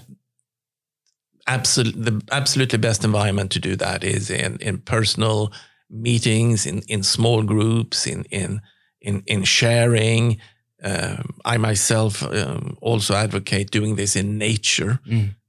[1.49, 5.51] absolute the absolutely best environment to do that is in in personal
[5.89, 8.61] meetings, in in small groups, in in
[9.01, 10.39] in in sharing.
[10.83, 14.99] Um, I myself um, also advocate doing this in nature.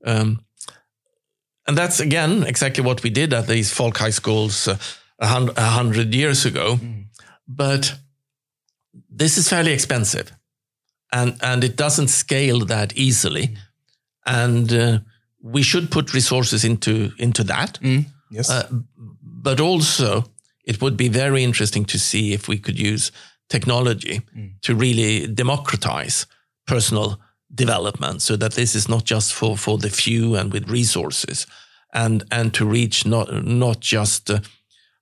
[0.05, 0.41] Um,
[1.67, 4.77] and that's again exactly what we did at these folk high schools uh,
[5.19, 6.79] a a hundred years ago.
[7.47, 7.95] But
[9.17, 10.33] this is fairly expensive,
[11.13, 13.57] and and it doesn't scale that easily.
[14.27, 14.99] And uh,
[15.43, 17.79] we should put resources into into that.
[18.31, 18.51] Yes.
[18.51, 18.69] Uh,
[19.23, 20.25] but also,
[20.65, 23.11] it would be very interesting to see if we could use
[23.49, 24.21] technology
[24.63, 26.27] to really democratize
[26.67, 27.21] personal
[27.53, 31.47] development so that this is not just for, for the few and with resources
[31.93, 34.39] and, and to reach not, not just uh,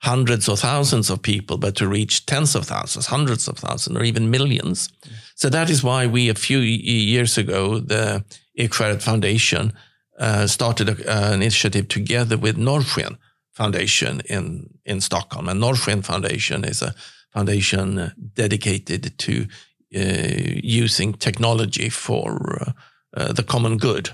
[0.03, 4.05] hundreds or thousands of people, but to reach tens of thousands, hundreds of thousands, or
[4.05, 4.89] even millions.
[5.35, 8.25] So that is why we, a few years ago, the
[8.59, 9.73] Ekskäret Foundation
[10.19, 13.17] uh, started a, an initiative together with Norrsken
[13.53, 15.49] Foundation in, in Stockholm.
[15.49, 16.95] And Norrsken Foundation is a
[17.33, 19.47] foundation uh, dedicated to
[19.95, 22.73] uh, using technology for uh,
[23.17, 24.11] uh, the common good.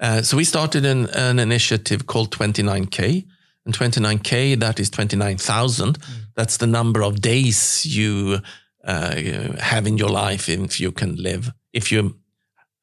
[0.00, 3.26] Uh, so we started an, an initiative called 29K.
[3.66, 5.98] And 29K, that is 29,000.
[6.34, 8.40] That's the number of days you
[8.84, 9.14] uh,
[9.58, 12.19] have in your life if you can live, if you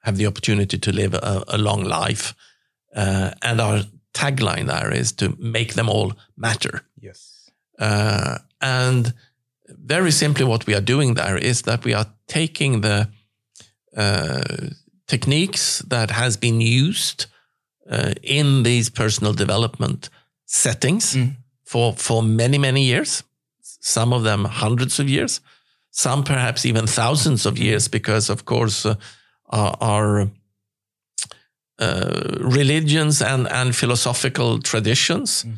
[0.08, 2.34] have the opportunity to live a, a long life.
[2.96, 3.84] Uh, and our
[4.14, 6.82] tagline there is to make them all matter.
[7.00, 7.52] Yes.
[7.80, 9.14] Uh, and
[9.68, 13.10] very simply, what we are doing there is that we are taking the
[13.98, 14.70] uh,
[15.06, 17.26] techniques that has been used
[17.92, 20.10] uh, in these personal development
[20.46, 21.36] settings mm.
[21.64, 23.24] for for many many years.
[23.82, 25.42] Some of them hundreds of years,
[25.92, 28.86] some perhaps even thousands of years, because of course
[29.50, 30.30] uh, our,
[31.80, 35.58] uh, religions and and philosophical traditions, mm.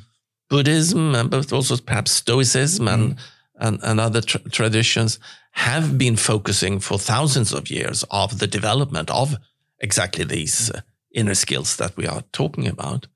[0.50, 3.16] Buddhism, but also perhaps Stoicism and.
[3.16, 3.20] Mm.
[3.62, 5.20] and, and other tra- traditions
[5.52, 9.36] have been focusing for thousands of years of the development of
[9.80, 10.82] exactly these uh,
[11.14, 13.08] inner skills that we are talking about.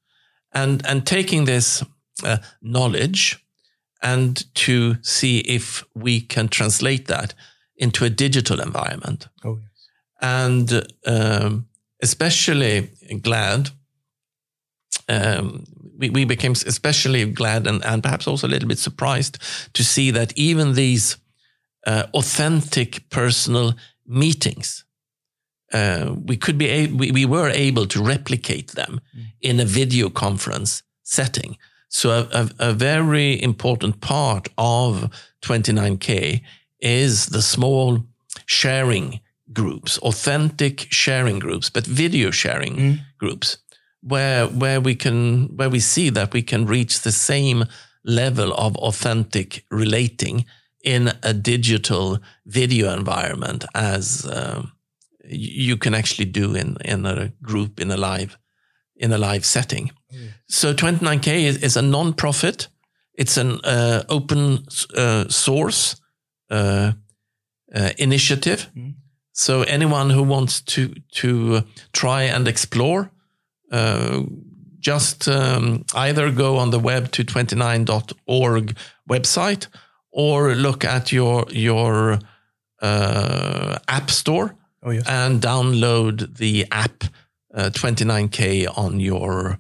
[0.52, 1.84] And and taking this
[2.24, 3.44] uh, knowledge
[4.02, 7.34] and to see if we can translate that
[7.76, 9.30] into a digital environment.
[9.44, 9.73] Oh yes
[10.24, 11.68] and um,
[12.02, 12.90] especially
[13.22, 13.70] glad
[15.10, 15.66] um,
[15.98, 19.38] we, we became especially glad and, and perhaps also a little bit surprised
[19.74, 21.18] to see that even these
[21.86, 24.86] uh, authentic personal meetings,
[25.74, 29.26] uh, we could be a- we, we were able to replicate them mm.
[29.42, 31.58] in a video conference setting.
[31.90, 35.10] So a, a, a, very important part of
[35.44, 36.42] 29K
[36.80, 38.04] is the small
[38.46, 39.20] sharing
[39.52, 43.00] groups, authentic sharing groups, but video sharing mm.
[43.18, 43.58] groups
[44.02, 47.66] where where we can where we see that we can reach the same
[48.04, 50.46] level of authentic relating
[50.84, 54.62] in a digital video environment as uh,
[55.26, 58.38] you can actually do in in a group in a live
[58.96, 59.92] in a live setting.
[60.14, 60.30] Mm.
[60.48, 62.68] So 29k is, is a non-profit.
[63.16, 64.66] It's an uh, open
[64.96, 65.96] uh, source
[66.50, 66.94] uh,
[67.74, 68.70] uh, initiative.
[68.76, 68.96] Mm.
[69.34, 73.12] So anyone who wants to to try and explore
[73.72, 74.22] uh,
[74.80, 78.78] just um, either go on the web to 29.org
[79.10, 79.68] website
[80.12, 82.20] or look at your your
[82.82, 85.04] uh, app store oh, yes.
[85.08, 87.04] and download the app
[87.56, 89.58] uh, 29k on your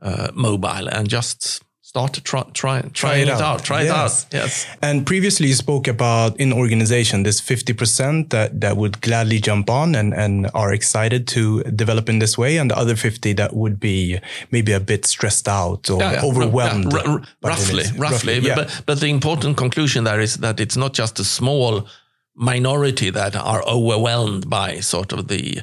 [0.00, 3.40] uh, mobile and just start to try, try, try it, it out.
[3.40, 3.64] out.
[3.64, 3.90] Try yes.
[4.30, 4.42] it out.
[4.42, 4.66] Yes.
[4.80, 9.96] And previously you spoke about in organization, this 50% that, that would gladly jump on
[9.96, 12.58] and, and are excited to develop in this way.
[12.58, 14.20] And the other 50 that would be
[14.52, 16.22] maybe a bit stressed out or yeah, yeah.
[16.22, 16.92] overwhelmed.
[16.92, 17.18] Yeah.
[17.42, 18.38] Roughly, roughly.
[18.38, 21.88] roughly but, but the important conclusion there is that it's not just a small
[22.36, 25.60] minority that are overwhelmed by sort of the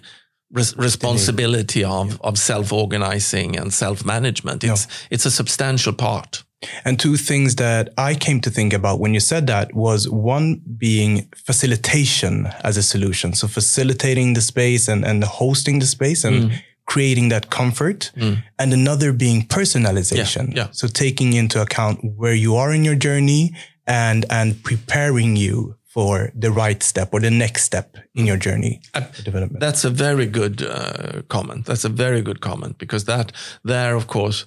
[0.52, 2.18] res- responsibility of, yeah.
[2.22, 4.64] of self-organizing and self-management.
[4.64, 6.44] It's, it's a substantial part.
[6.84, 10.60] And two things that I came to think about when you said that was one
[10.78, 13.34] being facilitation as a solution.
[13.34, 16.60] So facilitating the space and, and hosting the space and mm.
[16.88, 18.12] creating that comfort.
[18.18, 18.44] Mm.
[18.58, 20.56] And another being personalization.
[20.56, 20.68] Yeah, yeah.
[20.72, 23.54] So taking into account where you are in your journey
[23.86, 28.82] and, and preparing you for the right step or the next step in your journey
[28.94, 29.60] uh, development.
[29.60, 31.66] That's a very good uh, comment.
[31.66, 33.32] That's a very good comment because that
[33.64, 34.46] there, of course,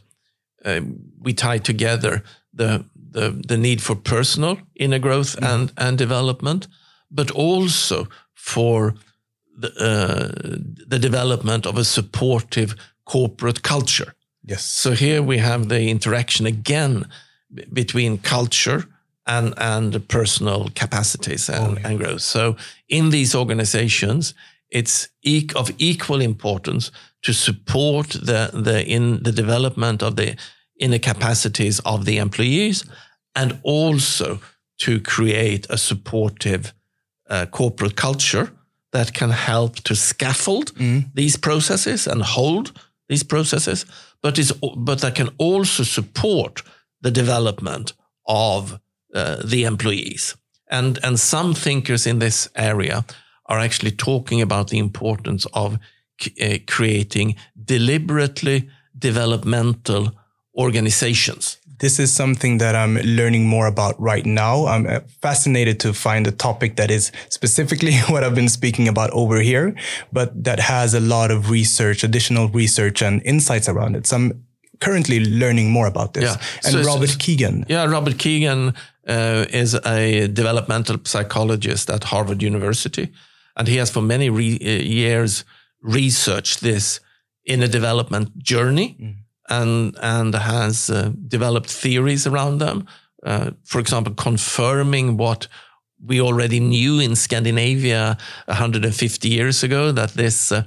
[0.64, 0.80] uh,
[1.18, 2.22] we tie together
[2.52, 5.54] the the the need for personal inner growth mm.
[5.54, 6.68] and and development,
[7.10, 8.94] but also for
[9.60, 12.74] the uh, the development of a supportive
[13.04, 14.14] corporate culture.
[14.42, 14.64] Yes.
[14.64, 17.06] So here we have the interaction again
[17.72, 18.84] between culture
[19.30, 21.88] and and personal capacities and, oh, yeah.
[21.88, 22.20] and growth.
[22.20, 22.56] So
[22.88, 24.34] in these organizations,
[24.68, 30.36] it's e- of equal importance to support the the in the development of the
[30.78, 32.84] inner capacities of the employees,
[33.34, 34.38] and also
[34.78, 36.72] to create a supportive
[37.30, 38.50] uh, corporate culture
[38.92, 41.04] that can help to scaffold mm.
[41.14, 42.72] these processes and hold
[43.08, 43.86] these processes,
[44.22, 46.62] but is but that can also support
[47.02, 47.92] the development
[48.24, 48.80] of
[49.14, 50.36] uh, the employees.
[50.70, 53.04] And, and some thinkers in this area
[53.46, 55.78] are actually talking about the importance of
[56.40, 57.34] uh, creating
[57.64, 60.12] deliberately developmental
[60.56, 61.56] organizations.
[61.80, 64.66] This is something that I'm learning more about right now.
[64.66, 69.10] I'm uh, fascinated to find a topic that is specifically what I've been speaking about
[69.10, 69.74] over here,
[70.12, 74.06] but that has a lot of research, additional research and insights around it.
[74.06, 74.44] So I'm
[74.80, 76.24] currently learning more about this.
[76.24, 76.36] Yeah.
[76.64, 77.64] And so, Robert Kegan.
[77.68, 78.74] Yeah, Robert Kegan
[79.08, 83.08] uh, is a developmental psychologist at Harvard University.
[83.56, 85.44] And he has for many re- uh, years
[85.82, 87.00] researched this
[87.44, 89.14] in a development journey mm.
[89.48, 92.86] and, and has uh, developed theories around them.
[93.24, 95.48] uh, for example, confirming what
[96.04, 98.16] we already knew in Scandinavia
[98.46, 100.62] 150 years ago that this uh,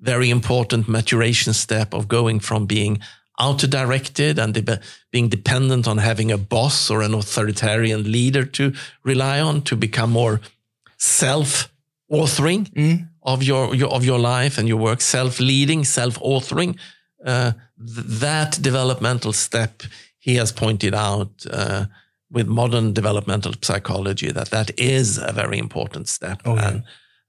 [0.00, 2.98] very important maturation step of going from being
[3.38, 4.80] auto-directed and de-
[5.10, 8.72] being dependent on having a boss or an authoritarian leader to
[9.04, 10.40] rely on to become more
[10.98, 13.08] self-authoring mm.
[13.22, 16.76] of your, your, of your life and your work, self-leading, self-authoring.
[17.24, 19.82] Uh, th- that developmental step
[20.18, 21.86] he has pointed out uh,
[22.30, 26.40] with modern developmental psychology that that is a very important step.
[26.44, 26.56] Oh.
[26.56, 26.82] And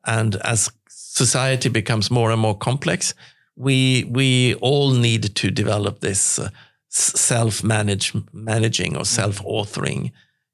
[0.05, 3.13] and as society becomes more and more complex,
[3.55, 6.49] we we all need to develop this uh,
[6.89, 10.11] self manage managing or self authoring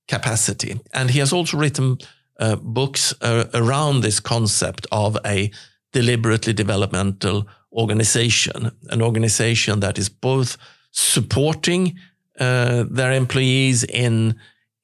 [0.08, 0.80] capacity.
[0.94, 1.98] And he has also written
[2.40, 5.52] uh, books uh, around this concept of a
[5.92, 10.58] deliberately developmental organization, an organization that is both
[10.92, 11.98] supporting
[12.40, 14.36] uh, their employees in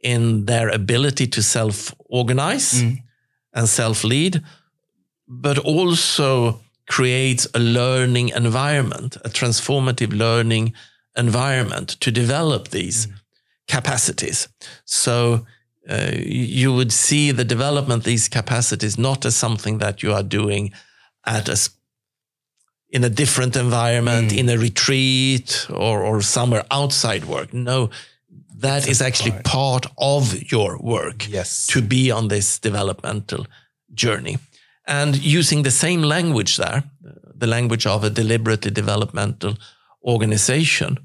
[0.02, 3.02] in their ability to self organize mm.
[3.54, 4.42] and self lead,
[5.28, 10.74] but also creates a learning environment, a transformative learning
[11.18, 13.14] environment to develop these mm.
[13.68, 14.48] capacities.
[14.86, 15.46] So
[15.90, 20.24] uh, you would see the development of these capacities not as something that you are
[20.24, 20.74] doing
[21.26, 21.70] at a
[22.90, 24.38] in a different environment, mm.
[24.38, 27.54] in a retreat or, or somewhere outside work.
[27.54, 27.90] No,
[28.60, 29.44] that is actually part.
[29.44, 31.28] part of your work.
[31.28, 31.68] Yes.
[31.68, 33.48] To be on this developmental
[33.94, 34.38] journey.
[34.88, 36.84] And using the same language there,
[37.36, 39.58] the language of a deliberately developmental
[40.04, 41.00] organization,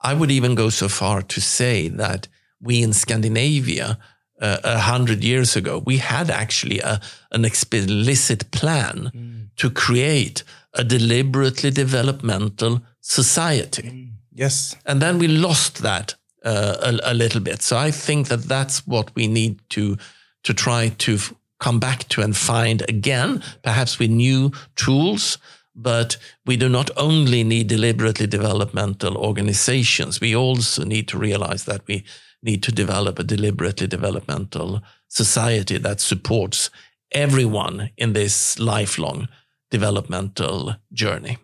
[0.00, 2.28] I would even go so far to say that
[2.60, 3.98] we in Scandinavia,
[4.40, 7.00] uh, a uh, hundred years ago, we had actually a,
[7.30, 9.48] an explicit plan mm.
[9.56, 13.82] to create a deliberately developmental society.
[13.82, 14.76] Mm, yes.
[14.84, 16.14] And then we lost that
[16.44, 17.62] uh, a, a, little bit.
[17.62, 19.96] So I think that that's what we need to
[20.42, 21.32] to try to f-
[21.64, 25.38] come back to and find again, perhaps with new tools.
[25.74, 30.20] But we do not only need deliberately developmental organizations.
[30.20, 32.04] We also need to realize that we
[32.42, 36.70] need to develop a deliberately developmental society that supports
[37.12, 39.28] everyone in this lifelong
[39.70, 41.38] developmental journey?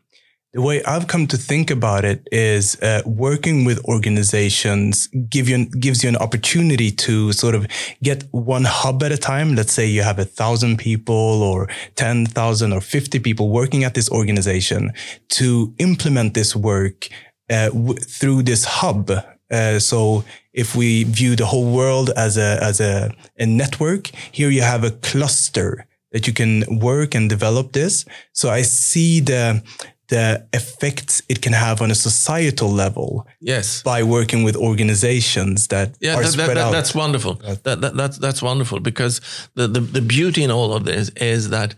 [0.53, 5.67] The way I've come to think about it is uh, working with organizations give you
[5.67, 7.69] gives you an opportunity to sort of
[8.03, 9.55] get one hub at a time.
[9.55, 14.11] Let's say you have a thousand people or 10,000 or 50 people working at this
[14.11, 14.93] organization
[15.39, 17.09] to implement this work
[17.49, 17.71] uh,
[18.01, 19.13] through this hub.
[19.53, 24.51] Uh, so if we view the whole world as a, as a, a network, here
[24.51, 28.05] you have a cluster that you can work and develop this.
[28.33, 29.63] So I see the
[30.11, 33.27] the effects it can have on a societal level.
[33.41, 33.83] Yes.
[33.83, 36.73] By working with organizations that yeah, are that, spread that, out.
[36.73, 37.35] That's wonderful.
[37.35, 39.21] That, that, that's, that's wonderful because
[39.55, 41.75] the, the, the beauty in all of this is that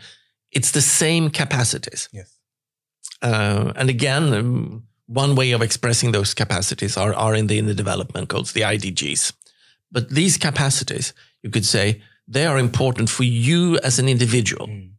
[0.50, 2.08] it's the same capacities.
[2.12, 2.38] Yes.
[3.20, 7.66] Uh, and again, um, one way of expressing those capacities are, are in the, in
[7.66, 9.32] the development goals, the IDGs.
[9.90, 11.12] But these capacities,
[11.42, 14.68] you could say, they are important for you as an individual.
[14.68, 14.91] Mm.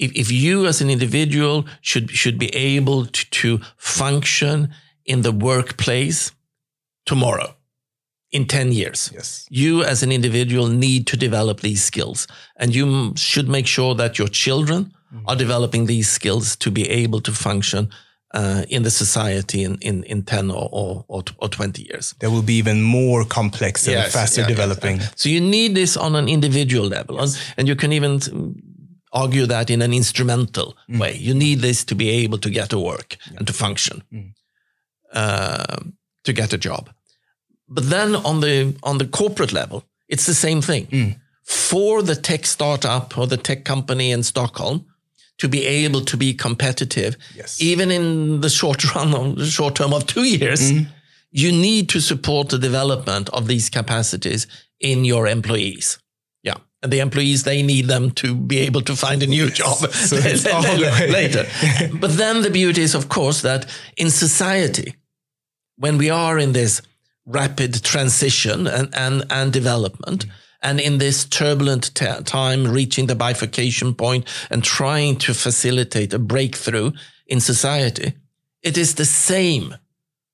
[0.00, 4.70] If, if you as an individual should, should be able to, to function
[5.04, 6.32] in the workplace
[7.04, 7.54] tomorrow,
[8.32, 9.10] in 10 years.
[9.12, 9.46] Yes.
[9.50, 12.26] You as an individual need to develop these skills
[12.56, 15.22] and you should make sure that your children mm.
[15.26, 17.90] are developing these skills to be able to function
[18.32, 20.68] uh, in the society in, in, in 10 or,
[21.08, 22.14] or, or 20 years.
[22.20, 24.98] There will be even more complex and yes, faster yeah, developing.
[24.98, 25.12] Yes.
[25.16, 27.16] So you need this on an individual level.
[27.16, 27.34] Yes.
[27.34, 28.20] And, and, you can even
[29.12, 31.00] argue that in an instrumental mm.
[31.00, 31.16] way.
[31.16, 33.38] You need this to be able to get to work yeah.
[33.38, 34.32] and to function, mm.
[35.12, 35.76] uh,
[36.24, 36.90] to get a job.
[37.68, 40.86] But then on the, on the corporate level, it's the same thing.
[40.86, 41.20] Mm.
[41.44, 44.86] For the tech startup or the tech company in Stockholm,
[45.38, 47.60] to be able to be competitive, yes.
[47.60, 50.86] even in the short run, the short term of two years, mm.
[51.30, 54.46] you need to support the development of these capacities
[54.80, 55.98] in your employees.
[56.82, 59.78] And the employees, they need them to be able to find a new job.
[59.92, 60.16] So
[61.10, 61.46] later.
[61.94, 63.66] but then the beauty is, of course, that
[63.96, 64.94] in society,
[65.76, 66.80] when we are in this
[67.26, 70.30] rapid transition and, and, and development, mm
[70.62, 76.18] and in this turbulent t- time, reaching the bifurcation point and trying to facilitate a
[76.18, 76.92] breakthrough
[77.26, 78.12] in society,
[78.62, 79.74] it is the same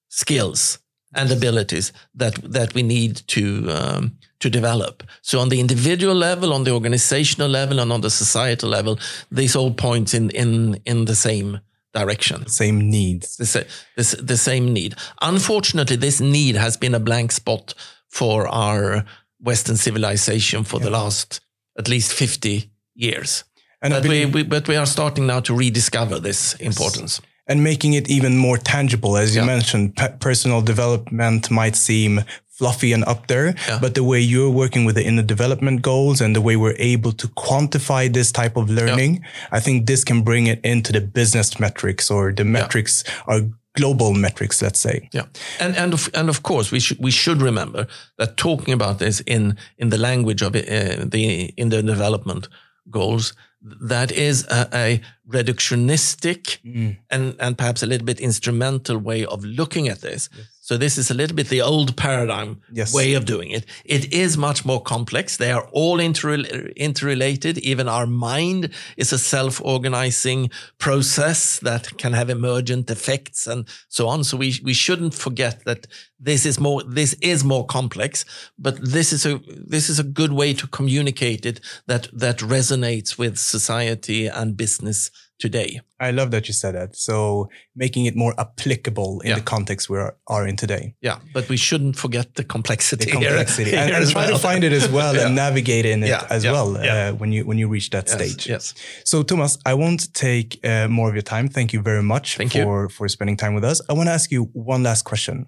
[0.09, 0.78] skills
[1.14, 5.03] and abilities that that we need to um, to develop.
[5.22, 8.99] So on the individual level, on the organizational level, and on the societal level,
[9.30, 11.61] these all point in in in the same
[11.93, 12.47] direction.
[12.47, 13.37] Same needs.
[13.37, 13.66] The,
[13.97, 14.95] the, the same need.
[15.22, 17.74] Unfortunately, this need has been a blank spot
[18.09, 19.05] for our
[19.41, 20.84] Western civilization for yeah.
[20.84, 21.41] the last
[21.78, 23.45] at least 50 years.
[23.82, 27.20] And but, we, we, but we are starting now to rediscover this importance.
[27.47, 29.47] And making it even more tangible, as you yeah.
[29.47, 32.24] mentioned, personal development might seem
[32.57, 33.79] fluffy and up there, yeah.
[33.81, 37.13] but the way you're working with the inner development goals and the way we're able
[37.13, 39.57] to quantify this type of learning, yeah.
[39.57, 43.43] I think this can bring it into the business metrics or the metrics are
[43.75, 45.09] global metrics, let's say.
[45.13, 45.27] Yeah,
[45.61, 47.87] and and of, and of course we should we should remember
[48.17, 52.49] that talking about this in in the language of uh, the in the development
[52.91, 56.97] goals that is a, a reductionistic mm.
[57.11, 60.29] and and perhaps a little bit instrumental way of looking at this.
[60.37, 60.47] Yes.
[60.67, 62.93] So this is a little bit the old paradigm yes.
[62.93, 63.64] way of doing it.
[63.85, 65.37] It is much more complex.
[65.37, 66.43] They are all inter-
[66.75, 67.59] interrelated.
[67.59, 74.25] Even our mind is a self-organizing process that can have emergent effects and so on.
[74.25, 75.87] So we, we shouldn't forget that
[76.19, 78.25] this is more, this is more complex,
[78.59, 83.17] but this is a, this is a good way to communicate it that, that resonates
[83.17, 85.80] with society and business today.
[85.99, 86.97] I love that you said that.
[86.97, 89.37] So making it more applicable in yeah.
[89.37, 90.95] the context we are, are, in today.
[91.01, 93.07] Yeah, but we shouldn't forget the complexity.
[93.07, 94.32] The complexity, here, and, and try well.
[94.32, 95.26] to find it as well yeah.
[95.26, 96.26] and navigate in it yeah.
[96.30, 98.14] as well uh, when you when you reach that yes.
[98.14, 98.49] stage.
[98.49, 98.74] Yes.
[99.05, 101.49] So Thomas, I won't take uh, more of your time.
[101.49, 102.89] Thank you very much Thank for you.
[102.89, 103.80] for spending time with us.
[103.89, 105.47] I want to ask you one last question.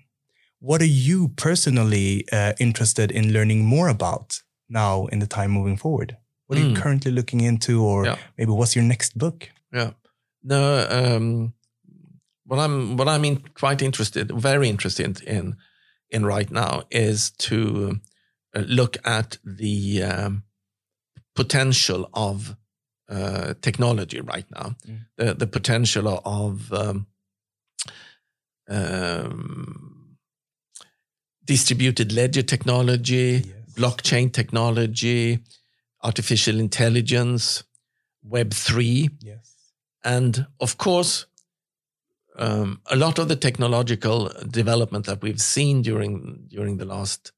[0.60, 5.76] What are you personally uh, interested in learning more about now in the time moving
[5.76, 6.16] forward?
[6.46, 6.70] What are mm.
[6.70, 6.82] you hmm.
[6.82, 9.50] currently looking into, or maybe what's your next book?
[9.72, 9.92] Yeah.
[10.42, 11.54] No, um,
[12.44, 15.56] what I'm what I'm in, quite interested, very interested in
[16.10, 18.00] in right now is to
[18.56, 20.44] uh, look at the um,
[21.34, 22.56] potential of
[23.10, 25.00] uh, technology right now, mm.
[25.16, 27.06] the the potential of um,
[28.70, 30.16] um,
[31.44, 33.74] distributed ledger technology, yes.
[33.74, 35.40] blockchain technology,
[36.02, 37.64] artificial intelligence,
[38.22, 39.10] Web three.
[39.20, 39.57] Yes
[40.04, 41.26] and of course,
[42.38, 47.32] um, a lot of the technological development that we've seen during during the last,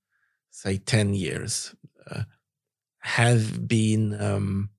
[0.51, 1.75] say, ten years,
[2.11, 2.25] uh,
[3.01, 4.71] have been um,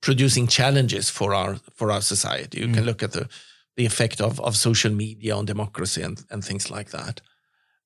[0.00, 2.60] producing challenges for our for our society.
[2.60, 2.74] You mm.
[2.74, 3.28] can look at the
[3.76, 7.20] the effect of of social media on democracy and and things like that.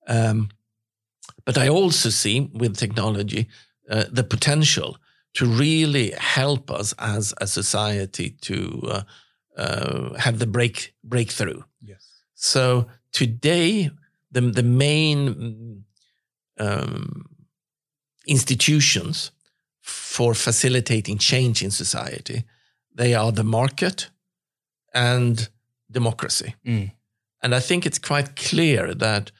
[0.06, 0.50] Um,
[1.46, 3.48] but I also see with technology
[3.90, 4.98] uh, the potential
[5.34, 9.02] to really help us as a society to uh,
[9.56, 11.62] uh, have the break breakthrough.
[11.80, 12.08] Yes.
[12.34, 13.90] So today,
[14.30, 15.84] the the main
[16.58, 17.26] um,
[18.26, 19.32] institutions
[19.80, 22.44] for facilitating change in society,
[22.94, 24.10] they are the market
[24.94, 25.48] and
[25.90, 26.54] democracy.
[26.64, 26.92] Mm.
[27.42, 29.32] And I think it's quite clear that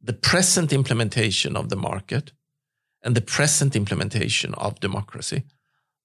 [0.00, 2.32] the present implementation of the market
[3.02, 5.42] and the present implementation of democracy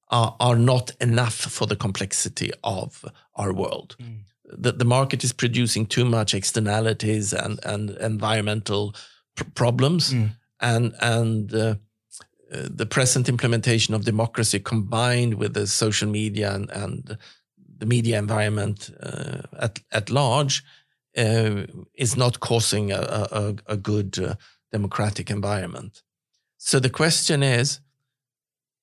[0.10, 3.04] are, are not enough for the complexity of
[3.36, 3.96] our world.
[4.00, 4.20] Mm.
[4.46, 8.96] The, the market is producing too much externalities and, and environmental
[9.36, 10.14] pr- problems.
[10.14, 10.30] Mm.
[10.62, 11.76] And, and uh,
[12.54, 17.18] uh, the present implementation of democracy combined with the social media and, and
[17.78, 20.64] the media environment uh, at, at large
[21.18, 21.64] uh,
[21.96, 24.36] is not causing a, a, a good uh,
[24.72, 26.04] democratic environment.
[26.66, 27.80] So the question is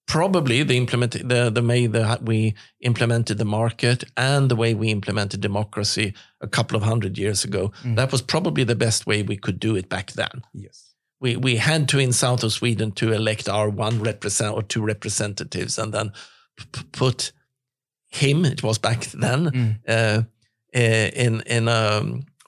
[0.07, 4.91] probably the implement the the way that we implemented the market and the way we
[4.91, 7.73] implemented democracy a couple of hundred years ago.
[7.83, 7.97] Mm.
[7.97, 10.43] That was probably the best way we could do it back then.
[10.55, 10.95] Yes.
[11.21, 14.87] We we had to in south of Sweden to elect our one represent or two
[14.87, 16.13] representatives and then
[16.57, 17.33] p- put
[18.09, 18.45] him.
[18.45, 19.79] It was back then mm.
[19.89, 20.23] uh,
[20.75, 22.03] uh in in a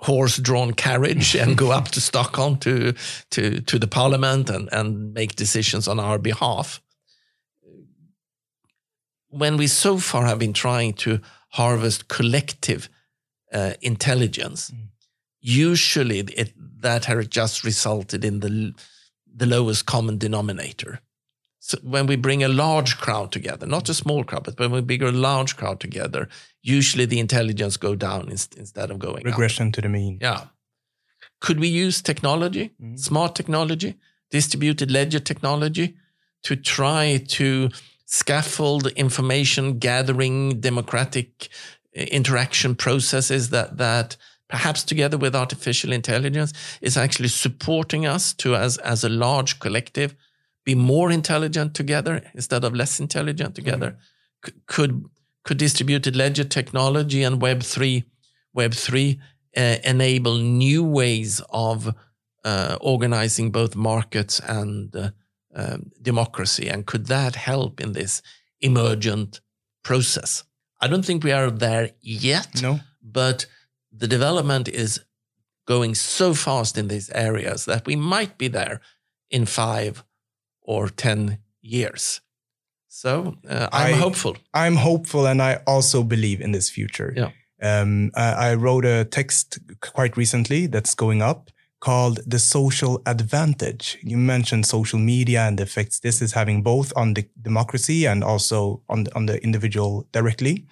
[0.05, 2.93] horse-drawn carriage and go up to Stockholm to
[3.31, 6.81] to to the parliament and and make decisions on our behalf.
[9.29, 12.89] When we so far have been trying to harvest collective
[13.53, 14.89] uh, intelligence, mm.
[15.41, 16.53] usually it,
[16.83, 18.75] that has just resulted in the
[19.37, 21.01] the lowest common denominator.
[21.67, 24.83] So when we bring a large crowd together, not a small crowd, but when we
[24.83, 26.29] bring a large crowd together,
[26.61, 29.73] usually the intelligence go down instead of going regression up.
[29.73, 30.19] to the mean.
[30.21, 30.49] Yeah.
[31.41, 32.97] Could we use technology, mm-hmm.
[32.97, 33.95] smart technology,
[34.31, 35.97] distributed ledger technology
[36.43, 37.71] to try to
[38.05, 41.49] scaffold information gathering democratic
[41.95, 44.19] interaction processes that that
[44.51, 46.53] perhaps together with artificial intelligence
[46.83, 50.15] is actually supporting us to as as a large collective
[50.65, 53.91] be more intelligent together instead of less intelligent together?
[53.91, 54.47] Mm-hmm.
[54.47, 55.05] C- could
[55.45, 58.05] could distributed ledger technology and Web three
[58.53, 59.21] Web three
[59.57, 61.95] uh, enable new ways of
[62.45, 65.11] uh, organizing both markets and uh,
[65.55, 66.69] um, democracy?
[66.69, 68.23] And could that help in this
[68.61, 69.41] emergent
[69.83, 70.45] process?
[70.81, 72.63] I don't think we are there yet.
[72.63, 72.81] No.
[73.03, 73.47] But
[73.93, 75.01] the development is
[75.67, 78.81] going so fast in these areas that we might be there
[79.31, 80.05] in five
[80.65, 82.21] or 10 years.
[82.89, 84.37] So uh, I'm I- hopeful.
[84.53, 87.13] I'm hopeful, and I also believe in this future.
[87.17, 87.31] Yeah.
[87.63, 91.51] Um, I, I wrote a text quite recently that's going up
[91.81, 96.93] called "The Social Advantage." You mentioned social media and the effects this is having both
[96.97, 100.65] on the democracy and also on the, on the individual directly.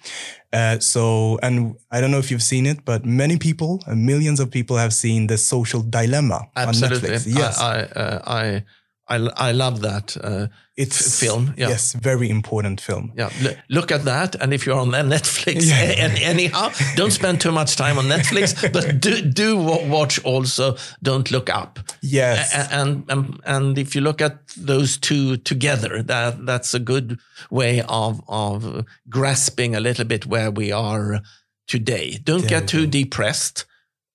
[0.53, 4.39] Uh, so, and I don't know if you've seen it, but many people, uh, millions
[4.39, 7.09] of people, have seen the Social Dilemma Absolutely.
[7.09, 7.35] on Netflix.
[7.35, 8.63] Yes, I, I, uh, I,
[9.07, 9.15] I,
[9.49, 10.15] I love that.
[10.15, 10.47] Uh,
[10.77, 11.69] it's film, yeah.
[11.69, 13.11] Yes, very important film.
[13.17, 13.29] yeah.
[13.43, 14.35] L- look at that.
[14.35, 16.05] And if you're on Netflix, Yeah.
[16.05, 20.77] and anyhow, don't spend too much time on Netflix, but do, do wa- watch also
[21.03, 21.79] Don't Look Up.
[22.01, 26.79] Yes, A- and and and if you look at those two together, that that's a
[26.79, 27.19] good
[27.51, 31.21] way of of grasping a little bit where we are
[31.67, 32.17] today.
[32.23, 33.65] Don't There get too depressed.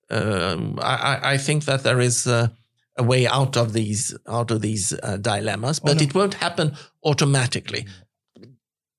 [0.09, 2.51] Um, I, I- I think that there is a,
[2.99, 6.03] a way out of these out of these uh, dilemmas, but no.
[6.03, 7.87] it won't happen automatically.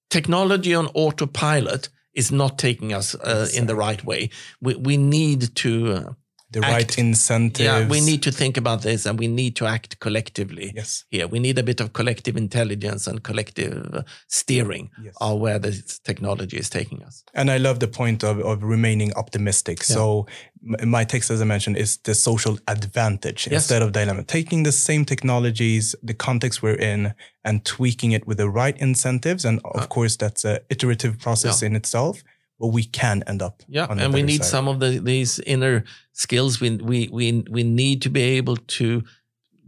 [0.09, 4.30] Technology on autopilot is not taking us uh, in the right way.
[4.61, 6.16] We we need to.
[6.51, 7.64] Uh, the right act- incentives.
[7.64, 11.05] yeah, we need to think about this and we need to act collectively Yes.
[11.11, 11.28] here.
[11.28, 15.14] We need a bit of collective intelligence and collective uh, steering Yes.
[15.20, 17.22] of where this technology is taking us.
[17.34, 19.82] And I love the point of, of remaining optimistic.
[19.84, 20.26] So
[20.62, 23.62] my text, as I mentioned, is the social advantage Yes.
[23.62, 24.24] instead of dilemma.
[24.24, 29.44] Taking the same technologies, the context we're in, and tweaking it with the right incentives.
[29.44, 31.68] And of course, that's an iterative process Yeah.
[31.68, 32.22] in itself.
[32.61, 33.62] But we can end up.
[33.68, 34.50] Yeah, and we need side.
[34.50, 36.61] some of the, these inner skills.
[36.61, 39.02] We we we we need to be able to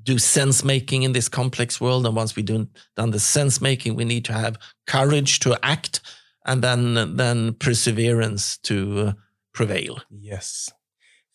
[0.02, 2.06] do sense making in this complex world.
[2.06, 6.00] And once we do done the sense making, we need to have courage to act,
[6.44, 9.12] and then then perseverance to uh,
[9.54, 10.02] prevail.
[10.10, 10.70] Yes.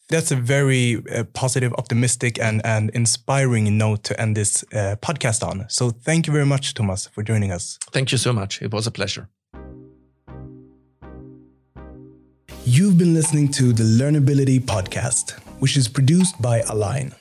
[0.09, 5.43] That's a very uh, positive, optimistic, and, and inspiring note to end this uh, podcast
[5.45, 5.65] on.
[5.67, 7.77] So thank you very much, Thomas, for joining us.
[7.91, 8.61] Thank you so much.
[8.61, 9.27] It was a pleasure.
[12.70, 17.15] You've been listening to the Learnability Podcast, which is produced by Aline.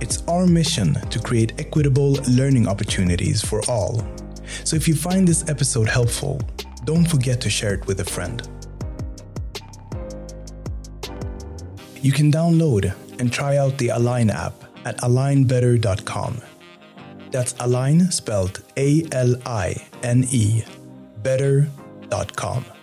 [0.00, 4.02] It's our mission to create equitable learning opportunities for all.
[4.64, 6.40] So if you find this episode helpful,
[6.86, 8.40] don't forget to share it with a friend.
[12.00, 14.54] You can download and try out the Aline app
[14.86, 16.40] at alinebetter.com.
[17.34, 19.74] That's Aline spelled A L I
[20.04, 20.62] N E,
[21.24, 22.73] better.com.